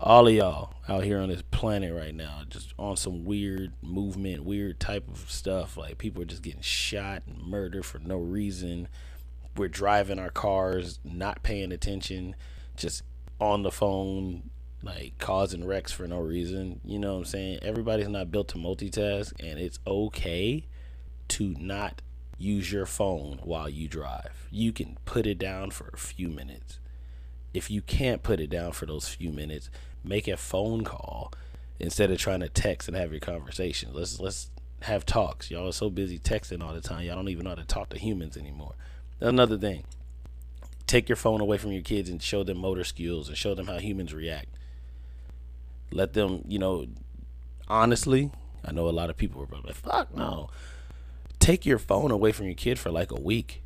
all 0.00 0.28
of 0.28 0.34
y'all 0.34 0.74
out 0.88 1.02
here 1.02 1.18
on 1.18 1.28
this 1.28 1.42
planet 1.50 1.92
right 1.92 2.14
now 2.14 2.42
just 2.48 2.72
on 2.78 2.96
some 2.96 3.24
weird 3.24 3.72
movement 3.82 4.44
weird 4.44 4.78
type 4.78 5.08
of 5.08 5.30
stuff. 5.30 5.76
Like 5.76 5.98
people 5.98 6.22
are 6.22 6.26
just 6.26 6.42
getting 6.42 6.60
shot 6.60 7.22
and 7.26 7.42
murdered 7.44 7.84
for 7.84 7.98
no 7.98 8.18
reason. 8.18 8.88
We're 9.56 9.68
driving 9.68 10.18
our 10.18 10.30
cars 10.30 11.00
not 11.02 11.42
paying 11.42 11.72
attention 11.72 12.36
just 12.76 13.02
on 13.40 13.62
the 13.62 13.72
phone 13.72 14.50
like 14.82 15.14
causing 15.18 15.66
wrecks 15.66 15.90
for 15.90 16.06
no 16.06 16.20
reason. 16.20 16.80
You 16.84 17.00
know 17.00 17.14
what 17.14 17.18
i'm 17.18 17.24
saying? 17.24 17.58
Everybody's 17.62 18.08
not 18.08 18.30
built 18.30 18.48
to 18.48 18.58
multitask 18.58 19.32
and 19.40 19.58
it's 19.58 19.80
okay 19.86 20.66
to 21.28 21.54
not 21.58 22.02
use 22.38 22.70
your 22.70 22.86
phone 22.86 23.40
while 23.42 23.68
you 23.68 23.88
drive. 23.88 24.46
You 24.52 24.72
can 24.72 24.96
put 25.04 25.26
it 25.26 25.38
down 25.38 25.72
for 25.72 25.90
a 25.92 25.98
few 25.98 26.28
minutes 26.28 26.78
if 27.58 27.70
you 27.70 27.82
can't 27.82 28.22
put 28.22 28.40
it 28.40 28.48
down 28.48 28.72
for 28.72 28.86
those 28.86 29.06
few 29.08 29.30
minutes 29.30 29.68
make 30.04 30.28
a 30.28 30.36
phone 30.36 30.84
call 30.84 31.32
instead 31.78 32.10
of 32.10 32.18
trying 32.18 32.40
to 32.40 32.48
text 32.48 32.88
and 32.88 32.96
have 32.96 33.12
your 33.12 33.20
conversation. 33.20 33.90
Let's 33.92 34.18
let's 34.18 34.50
have 34.82 35.04
talks. 35.04 35.50
Y'all 35.50 35.68
are 35.68 35.72
so 35.72 35.90
busy 35.90 36.18
texting 36.18 36.62
all 36.62 36.72
the 36.72 36.80
time. 36.80 37.04
Y'all 37.04 37.16
don't 37.16 37.28
even 37.28 37.44
know 37.44 37.50
how 37.50 37.56
to 37.56 37.64
talk 37.64 37.90
to 37.90 37.98
humans 37.98 38.36
anymore. 38.36 38.74
Another 39.20 39.58
thing. 39.58 39.84
Take 40.86 41.08
your 41.08 41.16
phone 41.16 41.40
away 41.40 41.58
from 41.58 41.72
your 41.72 41.82
kids 41.82 42.08
and 42.08 42.22
show 42.22 42.42
them 42.42 42.58
motor 42.58 42.84
skills 42.84 43.28
and 43.28 43.36
show 43.36 43.54
them 43.54 43.66
how 43.66 43.78
humans 43.78 44.14
react. 44.14 44.48
Let 45.90 46.14
them, 46.14 46.44
you 46.48 46.58
know, 46.58 46.86
honestly, 47.66 48.30
I 48.64 48.72
know 48.72 48.88
a 48.88 48.90
lot 48.90 49.10
of 49.10 49.16
people 49.16 49.40
were 49.40 49.46
probably 49.46 49.68
like, 49.68 49.76
fuck 49.76 50.16
no. 50.16 50.48
Take 51.40 51.66
your 51.66 51.78
phone 51.78 52.10
away 52.10 52.32
from 52.32 52.46
your 52.46 52.54
kid 52.54 52.78
for 52.78 52.90
like 52.90 53.10
a 53.10 53.20
week 53.20 53.62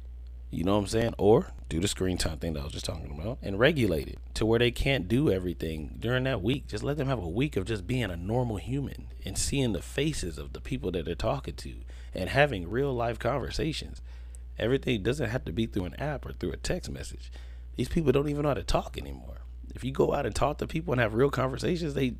you 0.52 0.64
know 0.64 0.74
what 0.74 0.82
I'm 0.82 0.86
saying? 0.86 1.14
Or 1.16 1.48
do 1.70 1.80
the 1.80 1.88
screen 1.88 2.18
time 2.18 2.38
thing 2.38 2.52
that 2.52 2.60
I 2.60 2.64
was 2.64 2.74
just 2.74 2.84
talking 2.84 3.10
about 3.10 3.38
and 3.40 3.58
regulate 3.58 4.06
it 4.06 4.18
to 4.34 4.44
where 4.44 4.58
they 4.58 4.70
can't 4.70 5.08
do 5.08 5.30
everything 5.30 5.96
during 5.98 6.24
that 6.24 6.42
week. 6.42 6.68
Just 6.68 6.84
let 6.84 6.98
them 6.98 7.08
have 7.08 7.18
a 7.18 7.28
week 7.28 7.56
of 7.56 7.64
just 7.64 7.86
being 7.86 8.10
a 8.10 8.16
normal 8.16 8.58
human 8.58 9.08
and 9.24 9.38
seeing 9.38 9.72
the 9.72 9.80
faces 9.80 10.36
of 10.36 10.52
the 10.52 10.60
people 10.60 10.90
that 10.92 11.06
they're 11.06 11.14
talking 11.14 11.54
to 11.54 11.76
and 12.14 12.28
having 12.28 12.68
real 12.68 12.92
life 12.92 13.18
conversations. 13.18 14.02
Everything 14.58 15.02
doesn't 15.02 15.30
have 15.30 15.46
to 15.46 15.52
be 15.52 15.64
through 15.64 15.86
an 15.86 15.94
app 15.98 16.26
or 16.26 16.32
through 16.32 16.52
a 16.52 16.58
text 16.58 16.90
message. 16.90 17.32
These 17.76 17.88
people 17.88 18.12
don't 18.12 18.28
even 18.28 18.42
know 18.42 18.48
how 18.48 18.54
to 18.54 18.62
talk 18.62 18.98
anymore. 18.98 19.38
If 19.74 19.84
you 19.84 19.90
go 19.90 20.12
out 20.12 20.26
and 20.26 20.34
talk 20.34 20.58
to 20.58 20.66
people 20.66 20.92
and 20.92 21.00
have 21.00 21.14
real 21.14 21.30
conversations, 21.30 21.94
they 21.94 22.16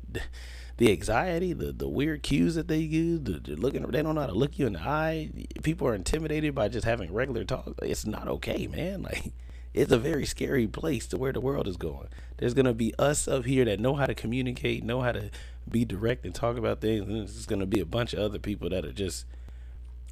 the 0.77 0.91
anxiety, 0.91 1.53
the 1.53 1.71
the 1.71 1.87
weird 1.87 2.23
cues 2.23 2.55
that 2.55 2.67
they 2.67 2.79
use, 2.79 3.21
the, 3.21 3.39
the 3.39 3.55
looking 3.55 3.83
they 3.83 4.01
don't 4.01 4.15
know 4.15 4.21
how 4.21 4.27
to 4.27 4.33
look 4.33 4.57
you 4.57 4.65
in 4.67 4.73
the 4.73 4.81
eye. 4.81 5.29
People 5.61 5.87
are 5.87 5.95
intimidated 5.95 6.55
by 6.55 6.67
just 6.67 6.85
having 6.85 7.13
regular 7.13 7.43
talk. 7.43 7.73
It's 7.81 8.05
not 8.05 8.27
okay, 8.27 8.67
man. 8.67 9.03
Like 9.13 9.33
it's 9.73 9.91
a 9.91 9.97
very 9.97 10.25
scary 10.25 10.67
place 10.67 11.07
to 11.07 11.17
where 11.17 11.33
the 11.33 11.41
world 11.41 11.67
is 11.67 11.77
going. 11.77 12.07
There's 12.37 12.53
gonna 12.53 12.73
be 12.73 12.93
us 12.99 13.27
up 13.27 13.45
here 13.45 13.65
that 13.65 13.79
know 13.79 13.95
how 13.95 14.05
to 14.05 14.13
communicate, 14.13 14.83
know 14.83 15.01
how 15.01 15.11
to 15.11 15.31
be 15.69 15.83
direct 15.83 16.25
and 16.25 16.33
talk 16.33 16.57
about 16.57 16.79
things, 16.79 17.07
and 17.07 17.17
there's 17.17 17.45
gonna 17.47 17.65
be 17.65 17.79
a 17.79 17.85
bunch 17.85 18.13
of 18.13 18.19
other 18.19 18.39
people 18.39 18.69
that 18.69 18.85
are 18.85 18.91
just 18.91 19.25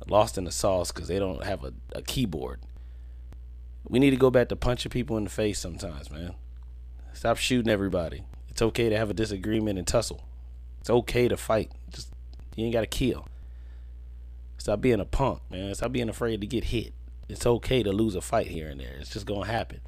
lost 0.08 0.38
in 0.38 0.46
the 0.46 0.52
sauce 0.52 0.92
because 0.92 1.08
they 1.08 1.20
don't 1.20 1.44
have 1.44 1.64
a, 1.64 1.74
a 1.94 2.02
keyboard. 2.02 2.60
We 3.88 4.00
need 4.00 4.12
to 4.12 4.18
go 4.18 4.32
back 4.32 4.50
to 4.50 4.56
punching 4.56 4.92
people 4.92 5.18
in 5.18 5.26
the 5.26 5.30
face 5.30 5.60
sometimes, 5.60 6.10
man. 6.10 6.36
Stop 7.14 7.38
shooting 7.38 7.72
everybody. 7.72 8.24
It's 8.50 8.62
okay 8.62 8.90
to 8.90 8.98
have 8.98 9.10
a 9.10 9.14
disagreement 9.14 9.78
and 9.78 9.88
tussle. 9.88 10.24
It's 10.82 10.90
okay 10.90 11.28
to 11.28 11.38
fight. 11.38 11.72
Just 11.90 12.10
you 12.56 12.66
ain't 12.66 12.74
gotta 12.74 12.88
kill. 12.88 13.28
Stop 14.58 14.82
being 14.82 15.00
a 15.00 15.06
punk, 15.06 15.40
man. 15.50 15.74
Stop 15.74 15.92
being 15.92 16.10
afraid 16.10 16.42
to 16.42 16.48
get 16.48 16.66
hit. 16.66 16.94
It's 17.30 17.46
okay 17.46 17.82
to 17.84 17.92
lose 17.92 18.16
a 18.16 18.22
fight 18.22 18.48
here 18.48 18.68
and 18.68 18.80
there. 18.80 18.98
It's 19.00 19.12
just 19.12 19.26
gonna 19.26 19.46
happen. 19.46 19.80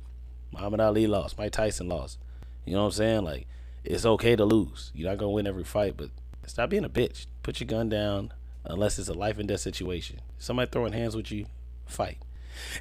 Muhammad 0.51 0.79
Ali 0.79 1.07
lost. 1.07 1.37
Mike 1.37 1.51
Tyson 1.51 1.89
lost. 1.89 2.17
You 2.65 2.73
know 2.73 2.81
what 2.81 2.85
I'm 2.85 2.91
saying? 2.93 3.23
Like, 3.23 3.47
it's 3.83 4.05
okay 4.05 4.35
to 4.35 4.45
lose. 4.45 4.91
You're 4.93 5.09
not 5.09 5.17
gonna 5.17 5.31
win 5.31 5.47
every 5.47 5.63
fight, 5.63 5.97
but 5.97 6.09
stop 6.45 6.69
being 6.69 6.85
a 6.85 6.89
bitch. 6.89 7.25
Put 7.41 7.59
your 7.59 7.67
gun 7.67 7.89
down 7.89 8.31
unless 8.63 8.97
it's 8.97 9.09
a 9.09 9.13
life 9.13 9.37
and 9.39 9.47
death 9.47 9.59
situation. 9.59 10.21
Somebody 10.37 10.69
throwing 10.71 10.93
hands 10.93 11.15
with 11.15 11.31
you, 11.31 11.47
fight. 11.85 12.17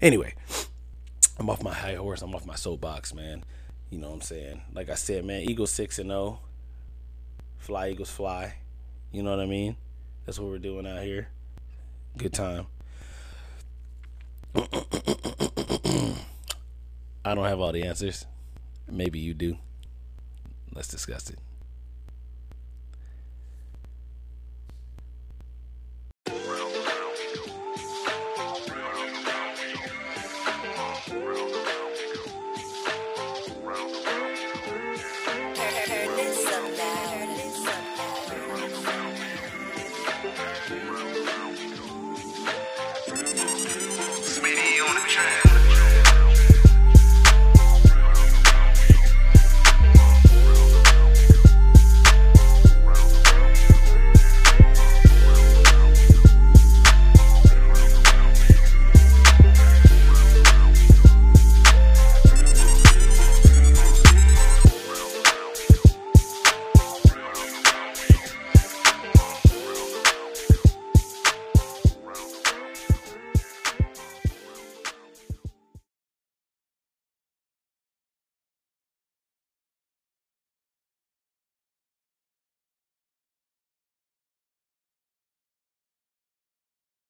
Anyway, 0.01 0.35
I'm 1.39 1.51
off 1.51 1.63
my 1.63 1.75
high 1.75 1.95
horse. 1.95 2.23
I'm 2.23 2.35
off 2.35 2.47
my 2.47 2.55
soapbox, 2.55 3.15
man. 3.15 3.43
You 3.91 3.99
know 3.99 4.09
what 4.09 4.15
I'm 4.15 4.21
saying? 4.23 4.63
Like 4.75 4.89
I 4.89 4.95
said, 4.95 5.25
man, 5.25 5.43
Eagle 5.43 5.67
six 5.67 5.99
and 5.99 6.11
zero. 6.11 6.41
Fly 7.63 7.91
Eagles 7.91 8.11
fly. 8.11 8.55
You 9.13 9.23
know 9.23 9.31
what 9.31 9.39
I 9.39 9.47
mean? 9.47 9.77
That's 10.27 10.37
what 10.41 10.49
we're 10.49 10.59
doing 10.59 10.85
out 10.85 11.05
here. 11.05 11.29
Good 12.17 12.33
time. 12.33 12.67
I 17.25 17.37
don't 17.37 17.47
have 17.47 17.61
all 17.61 17.71
the 17.71 17.85
answers. 17.85 18.27
Maybe 18.91 19.21
you 19.21 19.33
do. 19.33 19.59
Let's 20.75 20.89
discuss 20.89 21.31
it. 21.31 21.39